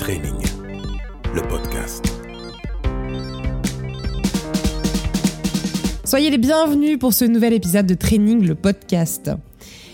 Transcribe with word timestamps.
Training, 0.00 0.32
le 1.34 1.42
podcast. 1.42 2.06
Soyez 6.06 6.30
les 6.30 6.38
bienvenus 6.38 6.98
pour 6.98 7.12
ce 7.12 7.26
nouvel 7.26 7.52
épisode 7.52 7.84
de 7.84 7.92
Training, 7.92 8.46
le 8.46 8.54
podcast. 8.54 9.30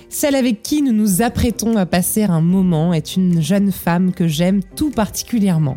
Celle 0.09 0.37
avec 0.37 0.63
qui 0.63 0.83
nous 0.83 0.93
nous 0.93 1.23
apprêtons 1.23 1.77
à 1.77 1.87
passer 1.87 2.23
un 2.23 2.41
moment 2.41 2.95
est 2.95 3.17
une 3.17 3.43
jeune 3.43 3.73
femme 3.73 4.13
que 4.13 4.29
j'aime 4.29 4.63
tout 4.77 4.91
particulièrement. 4.91 5.77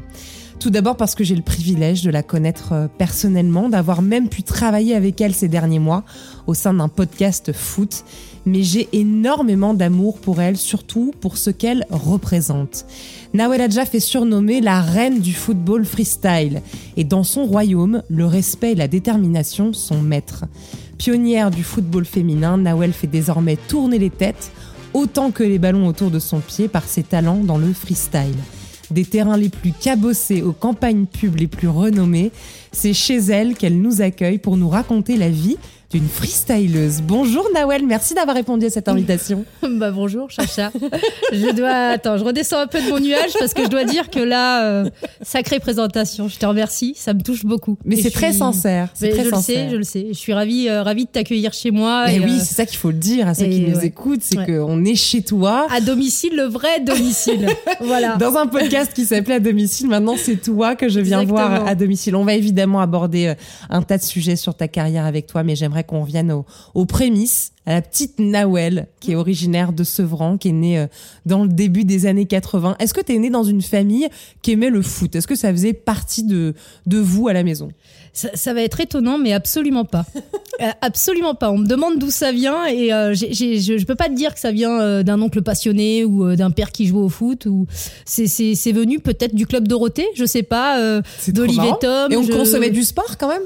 Tout 0.59 0.69
d'abord 0.69 0.95
parce 0.95 1.15
que 1.15 1.23
j'ai 1.23 1.35
le 1.35 1.41
privilège 1.41 2.03
de 2.03 2.11
la 2.11 2.21
connaître 2.21 2.73
euh, 2.73 2.87
personnellement, 2.87 3.67
d'avoir 3.67 4.03
même 4.03 4.29
pu 4.29 4.43
travailler 4.43 4.93
avec 4.93 5.21
elle 5.21 5.33
ces 5.33 5.47
derniers 5.47 5.79
mois 5.79 6.03
au 6.45 6.53
sein 6.53 6.75
d'un 6.75 6.89
podcast 6.89 7.51
foot. 7.51 8.03
Mais 8.45 8.63
j'ai 8.63 8.87
énormément 8.93 9.73
d'amour 9.73 10.19
pour 10.19 10.41
elle, 10.41 10.57
surtout 10.57 11.13
pour 11.19 11.37
ce 11.37 11.49
qu'elle 11.49 11.85
représente. 11.89 12.85
Nawel 13.33 13.61
Adja 13.61 13.85
fait 13.85 13.99
surnommer 13.99 14.61
la 14.61 14.81
reine 14.81 15.19
du 15.19 15.33
football 15.33 15.85
freestyle. 15.85 16.61
Et 16.97 17.03
dans 17.03 17.23
son 17.23 17.45
royaume, 17.45 18.01
le 18.09 18.25
respect 18.25 18.71
et 18.71 18.75
la 18.75 18.87
détermination 18.87 19.73
sont 19.73 20.01
maîtres. 20.01 20.45
Pionnière 20.97 21.51
du 21.51 21.63
football 21.63 22.05
féminin, 22.05 22.57
Nawel 22.57 22.93
fait 22.93 23.07
désormais 23.07 23.57
tourner 23.67 23.99
les 23.99 24.09
têtes 24.09 24.51
autant 24.93 25.31
que 25.31 25.43
les 25.43 25.59
ballons 25.59 25.87
autour 25.87 26.09
de 26.09 26.19
son 26.19 26.39
pied 26.39 26.67
par 26.67 26.85
ses 26.85 27.03
talents 27.03 27.43
dans 27.43 27.57
le 27.57 27.71
freestyle 27.73 28.35
des 28.91 29.05
terrains 29.05 29.37
les 29.37 29.49
plus 29.49 29.71
cabossés 29.71 30.41
aux 30.41 30.53
campagnes 30.53 31.05
pub 31.05 31.35
les 31.35 31.47
plus 31.47 31.67
renommées, 31.67 32.31
c'est 32.71 32.93
chez 32.93 33.17
elle 33.17 33.55
qu'elle 33.55 33.79
nous 33.79 34.01
accueille 34.01 34.37
pour 34.37 34.57
nous 34.57 34.69
raconter 34.69 35.17
la 35.17 35.29
vie 35.29 35.57
d'une 35.91 36.07
freestyleuse. 36.07 37.01
Bonjour 37.01 37.47
Nawel, 37.51 37.83
merci 37.83 38.13
d'avoir 38.13 38.35
répondu 38.35 38.67
à 38.67 38.69
cette 38.69 38.87
invitation. 38.87 39.43
bah 39.67 39.89
bonjour 39.89 40.29
Chacha. 40.29 40.71
je 41.33 41.51
dois 41.51 41.93
attends, 41.93 42.15
je 42.17 42.23
redescends 42.23 42.59
un 42.59 42.67
peu 42.67 42.79
de 42.79 42.89
mon 42.89 42.99
nuage 42.99 43.33
parce 43.39 43.55
que 43.55 43.63
je 43.63 43.69
dois 43.69 43.85
dire 43.85 44.11
que 44.11 44.19
là 44.19 44.65
euh, 44.65 44.89
sacrée 45.23 45.59
présentation. 45.59 46.27
Je 46.27 46.37
te 46.37 46.45
remercie, 46.45 46.93
ça 46.95 47.15
me 47.15 47.21
touche 47.21 47.43
beaucoup. 47.43 47.79
Mais 47.85 47.95
c'est 47.95 48.11
très 48.11 48.33
sincère, 48.33 48.89
c'est 48.93 49.09
très 49.09 49.23
je 49.23 49.29
sincère. 49.29 49.55
le 49.55 49.63
sais, 49.63 49.71
je 49.71 49.75
le 49.77 49.83
sais. 49.83 50.07
Je 50.09 50.17
suis 50.17 50.31
ravie 50.31 50.69
euh, 50.69 50.83
ravie 50.83 51.05
de 51.05 51.09
t'accueillir 51.09 51.53
chez 51.53 51.71
moi 51.71 52.11
et, 52.11 52.19
oui, 52.19 52.33
euh, 52.33 52.39
c'est 52.39 52.53
ça 52.53 52.67
qu'il 52.67 52.77
faut 52.77 52.91
le 52.91 52.97
dire 52.97 53.27
à 53.27 53.33
ceux 53.33 53.45
qui 53.45 53.61
nous 53.61 53.79
écoutent, 53.79 54.21
c'est 54.21 54.45
qu'on 54.45 54.85
est 54.85 54.95
chez 54.95 55.23
toi 55.23 55.65
à 55.71 55.81
domicile, 55.81 56.35
le 56.35 56.43
vrai 56.43 56.81
domicile. 56.81 57.47
voilà. 57.81 58.15
Dans 58.17 58.35
un 58.35 58.45
podcast 58.45 58.93
qui 58.93 59.05
s'appelait 59.05 59.35
à 59.35 59.39
domicile, 59.39 59.87
maintenant 59.87 60.15
c'est 60.17 60.39
toi 60.39 60.75
que 60.75 60.87
je 60.87 60.99
viens 60.99 61.23
voir 61.23 61.65
à 61.67 61.73
domicile. 61.73 62.15
On 62.15 62.25
va 62.25 62.35
évidemment 62.35 62.79
aborder 62.79 63.33
un 63.71 63.81
tas 63.81 63.97
de 63.97 64.03
sujets 64.03 64.35
sur 64.35 64.53
ta 64.53 64.67
carrière 64.67 65.05
avec 65.05 65.25
toi, 65.25 65.41
mais 65.41 65.55
j'aimerais 65.55 65.78
qu'on 65.83 66.01
revienne 66.01 66.43
aux, 66.73 66.85
prémices, 66.85 67.51
à 67.65 67.73
la 67.73 67.81
petite 67.81 68.19
Nawel, 68.19 68.87
qui 68.99 69.11
est 69.11 69.15
originaire 69.15 69.73
de 69.73 69.83
Sevran, 69.83 70.37
qui 70.37 70.49
est 70.49 70.53
née 70.53 70.79
euh, 70.79 70.87
dans 71.25 71.43
le 71.43 71.49
début 71.49 71.83
des 71.83 72.05
années 72.05 72.25
80. 72.25 72.75
Est-ce 72.79 72.93
que 72.93 73.01
tu 73.01 73.13
es 73.13 73.19
née 73.19 73.29
dans 73.29 73.43
une 73.43 73.61
famille 73.61 74.07
qui 74.41 74.51
aimait 74.51 74.69
le 74.69 74.81
foot? 74.81 75.15
Est-ce 75.15 75.27
que 75.27 75.35
ça 75.35 75.51
faisait 75.51 75.73
partie 75.73 76.23
de, 76.23 76.55
de 76.85 76.97
vous 76.97 77.27
à 77.27 77.33
la 77.33 77.43
maison? 77.43 77.69
Ça, 78.13 78.53
va 78.53 78.63
être 78.63 78.79
étonnant, 78.79 79.17
mais 79.17 79.33
absolument 79.33 79.85
pas. 79.85 80.05
Euh, 80.61 80.71
absolument 80.81 81.35
pas. 81.35 81.51
On 81.51 81.57
me 81.57 81.65
demande 81.65 81.99
d'où 81.99 82.09
ça 82.09 82.33
vient 82.33 82.65
et 82.65 82.91
euh, 82.91 83.13
je, 83.13 83.77
ne 83.79 83.83
peux 83.85 83.95
pas 83.95 84.09
te 84.09 84.13
dire 84.13 84.33
que 84.33 84.41
ça 84.41 84.51
vient 84.51 85.01
d'un 85.03 85.21
oncle 85.21 85.41
passionné 85.41 86.03
ou 86.03 86.35
d'un 86.35 86.51
père 86.51 86.73
qui 86.73 86.85
joue 86.85 86.99
au 86.99 87.07
foot. 87.07 87.45
ou 87.45 87.65
C'est 88.03 88.73
venu 88.73 88.99
peut-être 88.99 89.33
du 89.33 89.47
club 89.47 89.69
Dorothée, 89.69 90.07
je 90.15 90.25
sais 90.25 90.43
pas, 90.43 91.01
d'Olivier 91.29 91.71
Tom. 91.79 92.11
Et 92.11 92.17
on 92.17 92.27
consommait 92.27 92.71
du 92.71 92.83
sport 92.83 93.17
quand 93.17 93.29
même? 93.29 93.43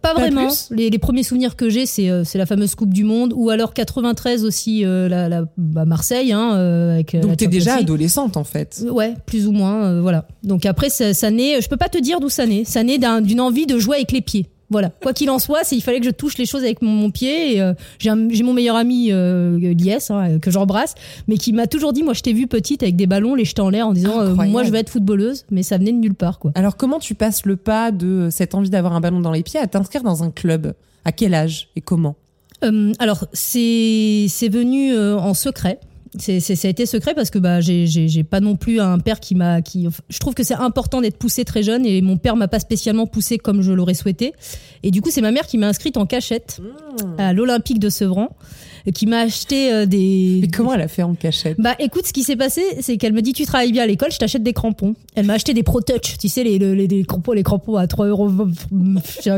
Pas, 0.00 0.14
vraiment. 0.14 0.48
Les, 0.70 0.98
premiers 0.98 1.22
souvenirs 1.22 1.56
que 1.56 1.68
j'ai, 1.68 1.86
c'est 1.86 2.10
euh, 2.10 2.24
la 2.34 2.46
fameuse 2.46 2.74
Coupe 2.74 2.92
du 2.92 3.04
Monde, 3.04 3.32
ou 3.34 3.50
alors 3.50 3.74
93 3.74 4.44
aussi, 4.44 4.84
euh, 4.84 5.08
la, 5.08 5.44
bah, 5.56 5.84
Marseille. 5.84 6.32
Hein, 6.32 6.54
euh, 6.54 6.94
avec, 6.94 7.16
Donc 7.16 7.36
t'es 7.36 7.46
déjà 7.46 7.76
adolescente 7.76 8.36
en 8.36 8.44
fait. 8.44 8.84
Ouais, 8.90 9.14
plus 9.26 9.46
ou 9.46 9.52
moins, 9.52 10.00
voilà. 10.00 10.26
Donc 10.42 10.66
après, 10.66 10.90
ça, 10.90 11.14
ça 11.14 11.30
naît, 11.30 11.60
je 11.60 11.68
peux 11.68 11.76
pas 11.76 11.88
te 11.88 11.98
dire 11.98 12.20
d'où 12.20 12.28
ça 12.28 12.46
naît. 12.46 12.64
Ça 12.64 12.82
naît 12.82 12.98
d'une 13.22 13.40
envie 13.40 13.66
de 13.66 13.78
jouer 13.78 13.96
avec 13.96 14.12
les 14.12 14.20
pieds. 14.20 14.46
Voilà. 14.70 14.90
Quoi 15.02 15.12
qu'il 15.12 15.30
en 15.30 15.38
soit, 15.38 15.60
c'est 15.62 15.76
il 15.76 15.80
fallait 15.80 16.00
que 16.00 16.06
je 16.06 16.10
touche 16.10 16.38
les 16.38 16.46
choses 16.46 16.62
avec 16.62 16.82
mon, 16.82 17.10
pied. 17.10 17.60
Euh, 17.60 17.74
j'ai 17.98 18.42
mon 18.42 18.52
meilleur 18.52 18.76
ami 18.76 19.12
euh, 19.12 19.58
Lies 19.58 19.98
hein, 20.10 20.38
que 20.38 20.50
j'embrasse, 20.50 20.94
mais 21.28 21.36
qui 21.36 21.52
m'a 21.52 21.66
toujours 21.66 21.92
dit, 21.92 22.02
moi, 22.02 22.14
je 22.14 22.22
t'ai 22.22 22.32
vu 22.32 22.46
petite 22.46 22.82
avec 22.82 22.96
des 22.96 23.06
ballons, 23.06 23.34
les 23.34 23.44
jeter 23.44 23.62
en 23.62 23.70
l'air, 23.70 23.86
en 23.86 23.92
disant, 23.92 24.20
euh, 24.20 24.34
moi, 24.34 24.64
je 24.64 24.70
vais 24.70 24.80
être 24.80 24.90
footballeuse, 24.90 25.44
mais 25.50 25.62
ça 25.62 25.78
venait 25.78 25.92
de 25.92 25.98
nulle 25.98 26.14
part, 26.14 26.38
quoi. 26.38 26.52
Alors, 26.54 26.76
comment 26.76 26.98
tu 26.98 27.14
passes 27.14 27.44
le 27.46 27.56
pas 27.56 27.90
de 27.90 28.28
cette 28.30 28.54
envie 28.54 28.70
d'avoir 28.70 28.94
un 28.94 29.00
ballon 29.00 29.20
dans 29.20 29.32
les 29.32 29.42
pieds 29.42 29.60
à 29.60 29.66
t'inscrire 29.66 30.02
dans 30.02 30.22
un 30.22 30.30
club? 30.30 30.74
À 31.04 31.12
quel 31.12 31.34
âge 31.34 31.68
et 31.76 31.80
comment? 31.80 32.16
Alors, 32.98 33.26
c'est 33.34 34.24
c'est 34.30 34.48
venu 34.48 34.96
en 34.98 35.34
secret 35.34 35.78
c'est, 36.18 36.40
ça 36.40 36.68
a 36.68 36.70
été 36.70 36.86
secret 36.86 37.14
parce 37.14 37.30
que 37.30 37.38
bah 37.38 37.60
j'ai, 37.60 37.86
j'ai, 37.86 38.24
pas 38.24 38.40
non 38.40 38.56
plus 38.56 38.80
un 38.80 38.98
père 38.98 39.20
qui 39.20 39.34
m'a 39.34 39.62
qui 39.62 39.88
je 40.08 40.18
trouve 40.18 40.34
que 40.34 40.42
c'est 40.42 40.54
important 40.54 41.00
d'être 41.00 41.18
poussé 41.18 41.44
très 41.44 41.62
jeune 41.62 41.84
et 41.86 42.00
mon 42.02 42.16
père 42.16 42.36
m'a 42.36 42.48
pas 42.48 42.60
spécialement 42.60 43.06
poussé 43.06 43.38
comme 43.38 43.62
je 43.62 43.72
l'aurais 43.72 43.94
souhaité 43.94 44.32
et 44.82 44.90
du 44.90 45.02
coup 45.02 45.10
c'est 45.10 45.20
ma 45.20 45.30
mère 45.30 45.46
qui 45.46 45.58
m'a 45.58 45.68
inscrite 45.68 45.96
en 45.96 46.06
cachette 46.06 46.60
mmh. 46.60 47.20
à 47.20 47.32
l'Olympique 47.32 47.78
de 47.78 47.88
Sevran 47.88 48.30
qui 48.92 49.06
m'a 49.06 49.20
acheté 49.20 49.72
euh, 49.72 49.86
des. 49.86 50.40
Mais 50.42 50.48
comment 50.48 50.74
elle 50.74 50.82
a 50.82 50.88
fait 50.88 51.02
en 51.02 51.14
cachette? 51.14 51.58
Bah 51.58 51.74
écoute, 51.78 52.06
ce 52.06 52.12
qui 52.12 52.22
s'est 52.22 52.36
passé, 52.36 52.62
c'est 52.80 52.96
qu'elle 52.98 53.14
me 53.14 53.22
dit 53.22 53.32
tu 53.32 53.46
travailles 53.46 53.72
bien 53.72 53.84
à 53.84 53.86
l'école, 53.86 54.12
je 54.12 54.18
t'achète 54.18 54.42
des 54.42 54.52
crampons. 54.52 54.94
Elle 55.14 55.26
m'a 55.26 55.34
acheté 55.34 55.54
des 55.54 55.62
Pro 55.62 55.80
Touch, 55.80 56.18
tu 56.18 56.28
sais 56.28 56.44
les, 56.44 56.58
les, 56.58 56.86
les, 56.86 57.04
crampons, 57.04 57.32
les 57.32 57.42
crampons 57.42 57.76
à 57.76 57.86
3 57.86 58.06
euros, 58.08 58.30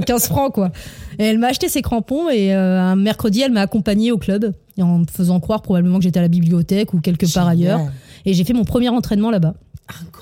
15 0.07 0.27
francs 0.27 0.53
quoi. 0.53 0.73
Et 1.19 1.25
elle 1.25 1.39
m'a 1.39 1.49
acheté 1.49 1.69
ces 1.69 1.83
crampons 1.83 2.29
et 2.29 2.55
euh, 2.55 2.81
un 2.81 2.97
mercredi, 2.97 3.43
elle 3.43 3.53
m'a 3.53 3.63
accompagné 3.63 4.11
au 4.11 4.19
club 4.19 4.53
en 4.83 4.99
me 4.99 5.07
faisant 5.11 5.41
croire 5.41 5.63
probablement 5.63 5.99
que 5.99 6.05
j'étais 6.05 6.19
à 6.19 6.23
la 6.23 6.29
bibliothèque 6.29 6.95
ou 6.95 7.01
quelque 7.01 7.33
part 7.33 7.49
ailleurs. 7.49 7.81
Et 8.25 8.35
j'ai 8.35 8.45
fait 8.45 8.53
mon 8.53 8.65
premier 8.65 8.89
entraînement 8.89 9.31
là-bas. 9.31 9.55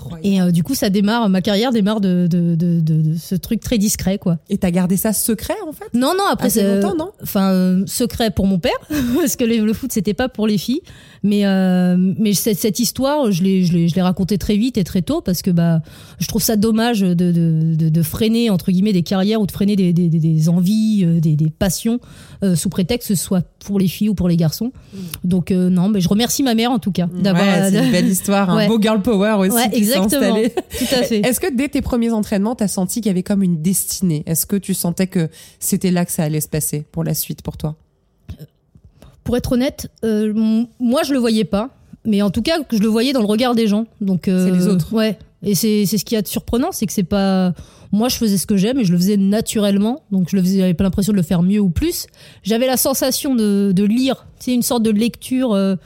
Incroyable. 0.04 0.26
Et 0.26 0.40
euh, 0.40 0.50
du 0.50 0.62
coup, 0.62 0.74
ça 0.74 0.90
démarre, 0.90 1.28
ma 1.28 1.40
carrière 1.40 1.72
démarre 1.72 2.00
de, 2.00 2.26
de, 2.26 2.54
de, 2.54 2.80
de, 2.80 3.16
ce 3.16 3.34
truc 3.34 3.60
très 3.60 3.78
discret, 3.78 4.18
quoi. 4.18 4.38
Et 4.50 4.58
t'as 4.58 4.70
gardé 4.70 4.96
ça 4.96 5.12
secret, 5.12 5.56
en 5.66 5.72
fait? 5.72 5.86
Non, 5.94 6.12
non, 6.16 6.24
après, 6.30 6.50
c'est 6.50 6.80
longtemps, 6.80 6.96
non? 6.96 7.10
Enfin, 7.22 7.50
euh, 7.50 7.84
secret 7.86 8.30
pour 8.30 8.46
mon 8.46 8.58
père, 8.58 8.72
parce 9.16 9.36
que 9.36 9.44
le, 9.44 9.72
foot, 9.72 9.92
c'était 9.92 10.14
pas 10.14 10.28
pour 10.28 10.46
les 10.46 10.58
filles. 10.58 10.82
Mais, 11.22 11.46
euh, 11.46 11.96
mais 11.98 12.34
cette, 12.34 12.58
cette, 12.58 12.78
histoire, 12.78 13.32
je 13.32 13.42
l'ai, 13.42 13.64
je 13.64 13.94
l'ai, 13.94 14.02
racontée 14.02 14.36
très 14.36 14.56
vite 14.56 14.76
et 14.76 14.84
très 14.84 15.02
tôt, 15.02 15.20
parce 15.20 15.40
que 15.40 15.50
bah, 15.50 15.80
je 16.18 16.26
trouve 16.26 16.42
ça 16.42 16.56
dommage 16.56 17.00
de, 17.00 17.14
de, 17.14 17.88
de, 17.88 18.02
freiner, 18.02 18.50
entre 18.50 18.70
guillemets, 18.70 18.92
des 18.92 19.02
carrières 19.02 19.40
ou 19.40 19.46
de 19.46 19.52
freiner 19.52 19.76
des, 19.76 19.92
des, 19.92 20.08
des 20.08 20.48
envies, 20.48 21.06
des, 21.20 21.36
des 21.36 21.50
passions, 21.50 22.00
sous 22.54 22.68
prétexte 22.68 22.94
que 23.08 23.16
ce 23.16 23.22
soit 23.22 23.42
pour 23.64 23.78
les 23.78 23.88
filles 23.88 24.10
ou 24.10 24.14
pour 24.14 24.28
les 24.28 24.36
garçons. 24.36 24.70
Mm. 24.92 24.98
Donc, 25.24 25.50
non, 25.50 25.88
mais 25.88 26.00
je 26.00 26.08
remercie 26.08 26.42
ma 26.42 26.54
mère, 26.54 26.70
en 26.70 26.78
tout 26.78 26.92
cas, 26.92 27.06
d'avoir. 27.06 27.44
Ouais, 27.44 27.70
c'est 27.70 27.84
une 27.84 27.90
belle 27.90 28.08
histoire, 28.14 28.50
un 28.50 28.68
beau 28.68 28.80
girl 28.80 29.00
power 29.00 29.36
aussi. 29.38 29.56
Ouais, 29.56 29.70
exactement. 29.96 30.36
Tout 30.78 30.94
à 30.94 31.02
fait. 31.02 31.20
Est-ce 31.20 31.40
que 31.40 31.54
dès 31.54 31.68
tes 31.68 31.82
premiers 31.82 32.10
entraînements, 32.10 32.54
tu 32.54 32.64
as 32.64 32.68
senti 32.68 33.00
qu'il 33.00 33.08
y 33.08 33.10
avait 33.10 33.22
comme 33.22 33.42
une 33.42 33.62
destinée? 33.62 34.22
Est-ce 34.26 34.46
que 34.46 34.56
tu 34.56 34.74
sentais 34.74 35.06
que 35.06 35.28
c'était 35.58 35.90
là 35.90 36.04
que 36.04 36.12
ça 36.12 36.24
allait 36.24 36.40
se 36.40 36.48
passer 36.48 36.84
pour 36.92 37.04
la 37.04 37.14
suite 37.14 37.42
pour 37.42 37.56
toi? 37.56 37.76
Pour 39.22 39.36
être 39.36 39.52
honnête, 39.52 39.90
euh, 40.04 40.64
moi 40.78 41.02
je 41.02 41.12
le 41.14 41.18
voyais 41.18 41.44
pas, 41.44 41.70
mais 42.04 42.20
en 42.20 42.30
tout 42.30 42.42
cas 42.42 42.58
je 42.70 42.78
le 42.78 42.88
voyais 42.88 43.12
dans 43.12 43.20
le 43.20 43.26
regard 43.26 43.54
des 43.54 43.66
gens. 43.66 43.86
Donc 44.00 44.28
euh, 44.28 44.46
c'est 44.46 44.52
les 44.56 44.66
autres. 44.68 44.92
Ouais. 44.92 45.18
Et 45.42 45.54
c'est 45.54 45.86
ce 45.86 46.04
qui 46.04 46.14
est 46.14 46.26
surprenant, 46.26 46.72
c'est 46.72 46.86
que 46.86 46.92
c'est 46.92 47.02
pas 47.02 47.54
moi 47.92 48.08
je 48.08 48.16
faisais 48.16 48.38
ce 48.38 48.46
que 48.46 48.56
j'aime 48.56 48.78
et 48.80 48.84
je 48.84 48.92
le 48.92 48.98
faisais 48.98 49.16
naturellement, 49.16 50.02
donc 50.10 50.28
je 50.28 50.36
le 50.36 50.42
faisais, 50.42 50.58
j'avais 50.58 50.74
pas 50.74 50.84
l'impression 50.84 51.12
de 51.12 51.16
le 51.16 51.22
faire 51.22 51.42
mieux 51.42 51.60
ou 51.60 51.70
plus. 51.70 52.06
J'avais 52.42 52.66
la 52.66 52.76
sensation 52.76 53.34
de, 53.34 53.72
de 53.74 53.84
lire, 53.84 54.26
c'est 54.40 54.52
une 54.52 54.62
sorte 54.62 54.82
de 54.82 54.90
lecture 54.90 55.52
euh, 55.52 55.76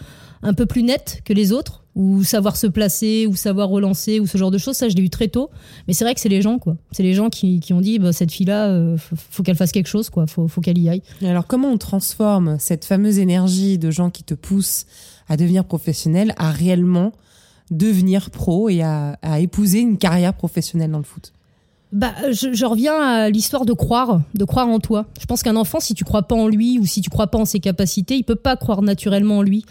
un 0.43 0.55
peu 0.55 0.65
plus 0.65 0.83
nette 0.83 1.21
que 1.25 1.33
les 1.33 1.53
autres 1.53 1.85
ou 1.99 2.23
savoir 2.23 2.57
se 2.57 2.69
placer, 2.69 3.27
ou 3.27 3.35
savoir 3.35 3.69
relancer, 3.69 4.21
ou 4.21 4.27
ce 4.29 4.39
genre 4.39 4.53
de 4.53 4.57
choses. 4.57 4.77
Ça, 4.77 4.89
je 4.89 4.95
l'ai 4.95 5.03
eu 5.03 5.11
très 5.11 5.27
tôt. 5.27 5.51
Mais 5.89 5.95
c'est 5.95 6.05
vrai 6.05 6.15
que 6.15 6.21
c'est 6.21 6.29
les 6.29 6.41
gens, 6.41 6.61
quoi. 6.61 6.77
C'est 6.93 7.03
les 7.03 7.13
gens 7.13 7.29
qui, 7.29 7.59
qui 7.59 7.73
ont 7.73 7.81
dit, 7.81 7.99
bah, 7.99 8.13
cette 8.13 8.31
fille-là, 8.31 8.69
euh, 8.69 8.97
faut, 8.97 9.43
qu'elle 9.43 9.57
fasse 9.57 9.73
quelque 9.73 9.89
chose, 9.89 10.09
quoi. 10.09 10.29
Faut, 10.29 10.47
faut 10.47 10.61
qu'elle 10.61 10.79
y 10.79 10.89
aille. 10.89 11.03
Et 11.21 11.29
alors, 11.29 11.49
comment 11.49 11.69
on 11.69 11.77
transforme 11.77 12.57
cette 12.61 12.85
fameuse 12.85 13.19
énergie 13.19 13.79
de 13.79 13.91
gens 13.91 14.11
qui 14.11 14.23
te 14.23 14.35
poussent 14.35 14.87
à 15.29 15.37
devenir 15.37 15.65
professionnel 15.65 16.35
à 16.39 16.53
réellement 16.53 17.13
devenir 17.73 18.31
pro 18.31 18.69
et 18.69 18.81
à, 18.81 19.19
à 19.23 19.41
épouser 19.41 19.81
une 19.81 19.99
carrière 19.99 20.35
professionnelle 20.35 20.93
dans 20.93 20.99
le 20.99 21.05
foot? 21.05 21.33
Bah, 21.91 22.15
je, 22.31 22.53
je, 22.53 22.65
reviens 22.65 22.95
à 22.95 23.29
l'histoire 23.29 23.65
de 23.65 23.73
croire, 23.73 24.21
de 24.35 24.45
croire 24.45 24.69
en 24.69 24.79
toi. 24.79 25.07
Je 25.21 25.27
pense 25.27 25.43
qu'un 25.43 25.57
enfant, 25.57 25.81
si 25.81 25.95
tu 25.95 26.05
crois 26.05 26.23
pas 26.23 26.37
en 26.37 26.47
lui 26.47 26.79
ou 26.79 26.87
si 26.87 27.01
tu 27.01 27.11
crois 27.11 27.27
pas 27.27 27.39
en 27.39 27.45
ses 27.45 27.59
capacités, 27.59 28.15
il 28.15 28.23
peut 28.23 28.37
pas 28.37 28.57
croire 28.57 28.83
naturellement 28.83 29.39
en 29.39 29.43
lui. 29.43 29.65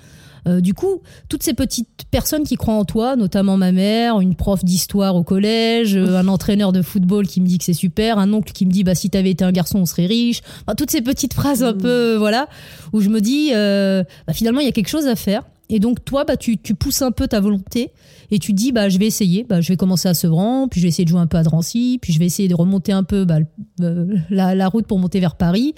Euh, 0.47 0.61
du 0.61 0.73
coup, 0.73 1.01
toutes 1.29 1.43
ces 1.43 1.53
petites 1.53 2.05
personnes 2.09 2.43
qui 2.43 2.55
croient 2.55 2.75
en 2.75 2.85
toi, 2.85 3.15
notamment 3.15 3.57
ma 3.57 3.71
mère, 3.71 4.21
une 4.21 4.35
prof 4.35 4.63
d'histoire 4.63 5.15
au 5.15 5.23
collège, 5.23 5.95
euh, 5.95 6.17
un 6.17 6.27
entraîneur 6.27 6.71
de 6.71 6.81
football 6.81 7.27
qui 7.27 7.41
me 7.41 7.47
dit 7.47 7.57
que 7.57 7.65
c'est 7.65 7.73
super, 7.73 8.17
un 8.17 8.31
oncle 8.33 8.53
qui 8.53 8.65
me 8.65 8.71
dit 8.71 8.83
bah 8.83 8.95
si 8.95 9.09
t'avais 9.09 9.31
été 9.31 9.43
un 9.43 9.51
garçon 9.51 9.79
on 9.79 9.85
serait 9.85 10.05
riche, 10.05 10.41
toutes 10.77 10.91
ces 10.91 11.01
petites 11.01 11.33
phrases 11.33 11.63
un 11.63 11.73
mmh. 11.73 11.77
peu 11.77 12.15
voilà 12.15 12.47
où 12.93 13.01
je 13.01 13.09
me 13.09 13.19
dis 13.19 13.51
euh, 13.53 14.03
bah, 14.25 14.33
finalement 14.33 14.59
il 14.59 14.65
y 14.65 14.69
a 14.69 14.71
quelque 14.71 14.89
chose 14.89 15.07
à 15.07 15.15
faire 15.15 15.43
Et 15.69 15.79
donc 15.79 16.05
toi, 16.05 16.23
bah, 16.23 16.37
tu, 16.37 16.57
tu 16.57 16.75
pousses 16.75 17.01
un 17.01 17.11
peu 17.11 17.27
ta 17.27 17.39
volonté 17.39 17.91
et 18.29 18.39
tu 18.39 18.53
dis, 18.53 18.71
bah, 18.71 18.89
je 18.89 18.97
vais 18.97 19.05
essayer. 19.05 19.43
Bah, 19.43 19.61
je 19.61 19.69
vais 19.69 19.77
commencer 19.77 20.07
à 20.09 20.13
Sevran, 20.13 20.67
puis 20.67 20.81
je 20.81 20.85
vais 20.85 20.89
essayer 20.89 21.05
de 21.05 21.09
jouer 21.09 21.19
un 21.19 21.27
peu 21.27 21.37
à 21.37 21.43
Drancy, 21.43 21.99
puis 22.01 22.13
je 22.13 22.19
vais 22.19 22.25
essayer 22.25 22.49
de 22.49 22.55
remonter 22.55 22.91
un 22.91 23.03
peu 23.03 23.25
bah, 23.25 23.39
euh, 23.81 24.15
la, 24.29 24.55
la 24.55 24.67
route 24.67 24.85
pour 24.85 24.99
monter 24.99 25.19
vers 25.19 25.35
Paris. 25.35 25.75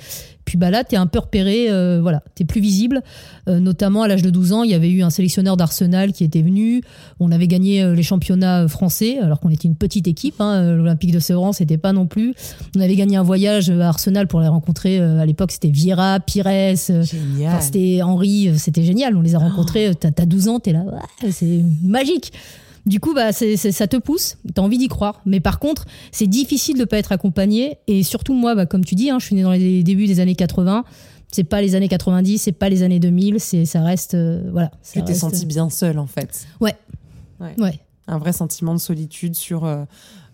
Puis 0.49 0.57
bah 0.57 0.71
là, 0.71 0.83
tu 0.83 0.95
es 0.95 0.97
un 0.97 1.05
peu 1.05 1.19
repéré, 1.19 1.67
euh, 1.69 1.99
voilà, 2.01 2.23
tu 2.33 2.41
es 2.41 2.45
plus 2.47 2.59
visible. 2.59 3.03
Euh, 3.47 3.59
notamment 3.59 4.01
à 4.01 4.07
l'âge 4.07 4.23
de 4.23 4.31
12 4.31 4.51
ans, 4.53 4.63
il 4.63 4.71
y 4.71 4.73
avait 4.73 4.89
eu 4.89 5.03
un 5.03 5.11
sélectionneur 5.11 5.57
d'Arsenal 5.57 6.11
qui 6.11 6.23
était 6.23 6.41
venu. 6.41 6.81
On 7.19 7.31
avait 7.31 7.45
gagné 7.45 7.83
euh, 7.83 7.93
les 7.93 8.01
championnats 8.01 8.67
français, 8.67 9.19
alors 9.19 9.39
qu'on 9.39 9.51
était 9.51 9.67
une 9.67 9.75
petite 9.75 10.07
équipe. 10.07 10.41
Hein, 10.41 10.73
L'Olympique 10.73 11.11
de 11.11 11.19
Sevran, 11.19 11.53
c'était 11.53 11.77
pas 11.77 11.93
non 11.93 12.07
plus. 12.07 12.33
On 12.75 12.81
avait 12.81 12.95
gagné 12.95 13.15
un 13.15 13.21
voyage 13.21 13.69
à 13.69 13.89
Arsenal 13.89 14.25
pour 14.25 14.41
les 14.41 14.47
rencontrer. 14.47 14.97
à 14.97 15.23
l'époque, 15.27 15.51
c'était 15.51 15.69
Vieira, 15.69 16.19
Pires, 16.19 16.75
c'était 16.75 18.01
Henri, 18.01 18.49
c'était 18.57 18.83
génial. 18.83 19.15
On 19.15 19.21
les 19.21 19.35
a 19.35 19.37
rencontrés. 19.37 19.91
T'as 19.93 20.09
as 20.17 20.25
12 20.25 20.47
ans, 20.47 20.59
t'es 20.59 20.73
là, 20.73 20.83
ouais, 20.83 21.31
c'est 21.31 21.61
magique. 21.83 22.33
Du 22.89 22.99
coup, 22.99 23.13
bah, 23.13 23.31
c'est, 23.31 23.55
ça 23.55 23.87
te 23.87 23.95
pousse, 23.95 24.35
t'as 24.53 24.61
envie 24.61 24.77
d'y 24.79 24.87
croire. 24.89 25.21
Mais 25.25 25.39
par 25.39 25.59
contre, 25.59 25.85
c'est 26.11 26.27
difficile 26.27 26.77
de 26.77 26.83
pas 26.85 26.97
être 26.97 27.11
accompagné. 27.13 27.77
Et 27.87 28.03
surtout, 28.03 28.33
moi, 28.33 28.55
bah, 28.55 28.65
comme 28.65 28.83
tu 28.83 28.95
dis, 28.95 29.09
hein, 29.11 29.17
je 29.19 29.25
suis 29.27 29.35
née 29.35 29.43
dans 29.43 29.51
les 29.51 29.83
débuts 29.83 30.07
des 30.07 30.19
années 30.19 30.35
80. 30.35 30.83
C'est 31.31 31.43
pas 31.43 31.61
les 31.61 31.75
années 31.75 31.87
90, 31.87 32.39
c'est 32.39 32.51
pas 32.51 32.67
les 32.69 32.81
années 32.81 32.99
2000, 32.99 33.39
c'est, 33.39 33.63
ça 33.65 33.83
reste, 33.83 34.15
euh, 34.15 34.41
voilà. 34.51 34.71
Tu 34.83 34.93
t'es 35.03 35.11
reste- 35.11 35.19
senti 35.21 35.45
bien 35.45 35.69
seule 35.69 35.99
en 35.99 36.07
fait. 36.07 36.47
Ouais. 36.59 36.75
Ouais. 37.39 37.53
Ouais. 37.59 37.79
Un 38.09 38.17
vrai 38.17 38.33
sentiment 38.33 38.73
de 38.73 38.79
solitude 38.79 39.35
sur 39.35 39.65
euh, 39.65 39.83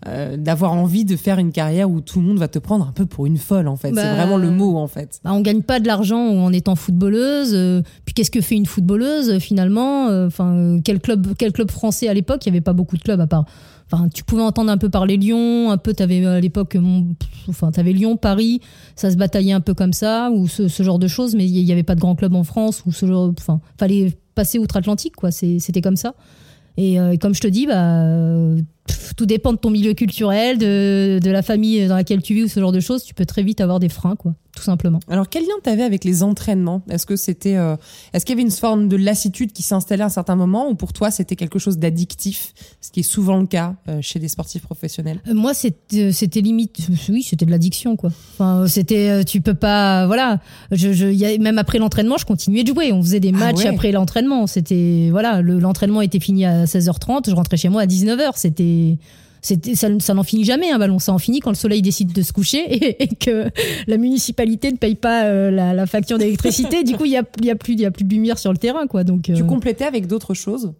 euh, 0.08 0.36
d'avoir 0.36 0.72
envie 0.72 1.04
de 1.04 1.14
faire 1.16 1.38
une 1.38 1.52
carrière 1.52 1.90
où 1.90 2.00
tout 2.00 2.20
le 2.20 2.26
monde 2.26 2.38
va 2.38 2.48
te 2.48 2.58
prendre 2.58 2.86
un 2.88 2.92
peu 2.92 3.04
pour 3.06 3.26
une 3.26 3.36
folle 3.36 3.68
en 3.68 3.76
fait. 3.76 3.92
Bah, 3.92 4.02
C'est 4.02 4.14
vraiment 4.16 4.38
le 4.38 4.50
mot 4.50 4.76
en 4.78 4.86
fait. 4.88 5.20
Bah, 5.24 5.32
on 5.34 5.40
gagne 5.42 5.62
pas 5.62 5.78
de 5.78 5.86
l'argent 5.86 6.18
en 6.18 6.52
étant 6.52 6.74
footballeuse. 6.74 7.52
euh, 7.54 7.82
puis 8.04 8.14
qu'est-ce 8.14 8.30
que 8.30 8.40
fait 8.40 8.54
une 8.56 8.66
footballeuse 8.66 9.38
finalement 9.38 10.06
Enfin, 10.26 10.78
quel 10.82 11.00
club, 11.00 11.34
quel 11.38 11.52
club 11.52 11.70
français 11.70 12.08
à 12.08 12.14
l'époque 12.14 12.44
Il 12.46 12.48
y 12.48 12.52
avait 12.52 12.60
pas 12.60 12.72
beaucoup 12.72 12.96
de 12.96 13.02
clubs 13.02 13.20
à 13.20 13.26
part. 13.26 13.44
Enfin, 13.92 14.08
tu 14.08 14.24
pouvais 14.24 14.42
entendre 14.42 14.70
un 14.72 14.78
peu 14.78 14.88
parler 14.88 15.16
Lyon, 15.16 15.70
un 15.70 15.76
peu. 15.76 15.92
T'avais 15.94 16.24
à 16.26 16.40
l'époque, 16.40 16.76
enfin, 17.48 17.70
t'avais 17.70 17.92
Lyon, 17.92 18.16
Paris. 18.16 18.60
Ça 18.96 19.10
se 19.12 19.16
bataillait 19.16 19.52
un 19.52 19.60
peu 19.60 19.74
comme 19.74 19.92
ça 19.92 20.30
ou 20.34 20.48
ce, 20.48 20.66
ce 20.66 20.82
genre 20.82 20.98
de 20.98 21.06
choses. 21.06 21.36
Mais 21.36 21.44
il 21.44 21.58
y 21.60 21.70
avait 21.72 21.84
pas 21.84 21.94
de 21.94 22.00
grand 22.00 22.16
club 22.16 22.34
en 22.34 22.42
France 22.42 22.82
ou 22.86 22.90
ce 22.92 23.06
genre. 23.06 23.32
Enfin, 23.38 23.60
fallait 23.78 24.16
passer 24.34 24.58
outre-Atlantique, 24.58 25.14
quoi. 25.14 25.30
C'était 25.30 25.82
comme 25.82 25.96
ça. 25.96 26.14
Et 26.76 27.00
euh, 27.00 27.16
comme 27.16 27.34
je 27.34 27.40
te 27.40 27.46
dis, 27.46 27.66
bah, 27.66 28.04
tout 29.16 29.26
dépend 29.26 29.52
de 29.52 29.58
ton 29.58 29.70
milieu 29.70 29.94
culturel, 29.94 30.58
de, 30.58 31.18
de 31.22 31.30
la 31.30 31.42
famille 31.42 31.86
dans 31.86 31.96
laquelle 31.96 32.22
tu 32.22 32.34
vis 32.34 32.44
ou 32.44 32.48
ce 32.48 32.60
genre 32.60 32.72
de 32.72 32.80
choses. 32.80 33.04
Tu 33.04 33.14
peux 33.14 33.26
très 33.26 33.42
vite 33.42 33.60
avoir 33.60 33.80
des 33.80 33.88
freins, 33.88 34.16
quoi, 34.16 34.34
tout 34.56 34.64
simplement. 34.64 34.98
Alors 35.08 35.28
quel 35.28 35.44
lien 35.44 35.54
t'avais 35.62 35.84
avec 35.84 36.02
les 36.02 36.24
entraînements? 36.24 36.82
Est-ce 36.90 37.06
que 37.06 37.14
c'était, 37.14 37.54
euh, 37.56 37.76
est-ce 38.12 38.24
qu'il 38.26 38.34
y 38.34 38.38
avait 38.40 38.42
une 38.48 38.50
forme 38.50 38.88
de 38.88 38.96
lassitude 38.96 39.52
qui 39.52 39.62
s'installait 39.62 40.02
à 40.02 40.06
un 40.06 40.08
certain 40.08 40.34
moment 40.34 40.68
ou 40.68 40.74
pour 40.74 40.92
toi 40.92 41.12
c'était 41.12 41.36
quelque 41.36 41.60
chose 41.60 41.78
d'addictif, 41.78 42.52
ce 42.80 42.90
qui 42.90 43.00
est 43.00 43.04
souvent 43.04 43.36
le 43.38 43.46
cas 43.46 43.74
euh, 43.88 43.98
chez 44.02 44.18
des 44.18 44.26
sportifs 44.28 44.62
professionnels? 44.62 45.20
Euh, 45.28 45.34
Moi, 45.34 45.54
c'était 45.54 46.10
c'était 46.12 46.40
limite, 46.40 46.88
oui, 47.08 47.22
c'était 47.22 47.46
de 47.46 47.50
l'addiction, 47.52 47.94
quoi. 47.96 48.10
Enfin, 48.34 48.66
c'était, 48.66 49.24
tu 49.24 49.40
peux 49.40 49.54
pas, 49.54 50.06
voilà. 50.06 50.40
Je, 50.72 50.92
je, 50.92 51.06
y 51.06 51.24
a- 51.26 51.38
même 51.38 51.58
après 51.58 51.78
l'entraînement, 51.78 52.16
je 52.18 52.24
continuais 52.24 52.64
de 52.64 52.68
jouer. 52.72 52.92
On 52.92 53.02
faisait 53.02 53.20
des 53.20 53.32
Ah 53.34 53.38
matchs 53.38 53.58
ouais. 53.58 53.66
après 53.68 53.92
l'entraînement. 53.92 54.46
C'était, 54.46 55.08
voilà, 55.10 55.42
le- 55.42 55.58
l'entraînement 55.58 56.00
était 56.00 56.20
fini 56.20 56.44
à 56.46 56.64
16h30. 56.64 57.28
Je 57.30 57.34
rentrais 57.34 57.56
chez 57.58 57.68
moi 57.68 57.82
à 57.82 57.86
19h. 57.86 58.32
C'était, 58.36 58.56
c'était, 58.56 58.98
ça, 59.42 59.54
ça 59.98 60.14
n'en 60.14 60.22
finit 60.22 60.44
jamais 60.44 60.70
un 60.70 60.78
ballon. 60.78 60.98
Ça 60.98 61.12
en 61.12 61.18
finit 61.18 61.40
quand 61.40 61.50
le 61.50 61.56
soleil 61.56 61.82
décide 61.82 62.12
de 62.12 62.22
se 62.22 62.32
coucher 62.32 62.58
et, 62.68 63.02
et 63.04 63.08
que 63.08 63.50
la 63.86 63.96
municipalité 63.96 64.72
ne 64.72 64.76
paye 64.76 64.94
pas 64.94 65.24
euh, 65.24 65.50
la, 65.50 65.74
la 65.74 65.86
facture 65.86 66.18
d'électricité. 66.18 66.84
du 66.84 66.96
coup, 66.96 67.04
il 67.04 67.12
y 67.12 67.16
a, 67.16 67.22
il 67.40 67.46
y 67.46 67.50
a 67.50 67.56
plus, 67.56 67.74
il 67.74 67.80
y 67.80 67.86
a 67.86 67.90
plus 67.90 68.04
de 68.04 68.10
lumière 68.12 68.38
sur 68.38 68.52
le 68.52 68.58
terrain, 68.58 68.86
quoi. 68.86 69.04
Donc, 69.04 69.22
Tu 69.22 69.32
euh, 69.32 69.42
complétais 69.44 69.84
avec 69.84 70.06
d'autres 70.06 70.34
choses? 70.34 70.72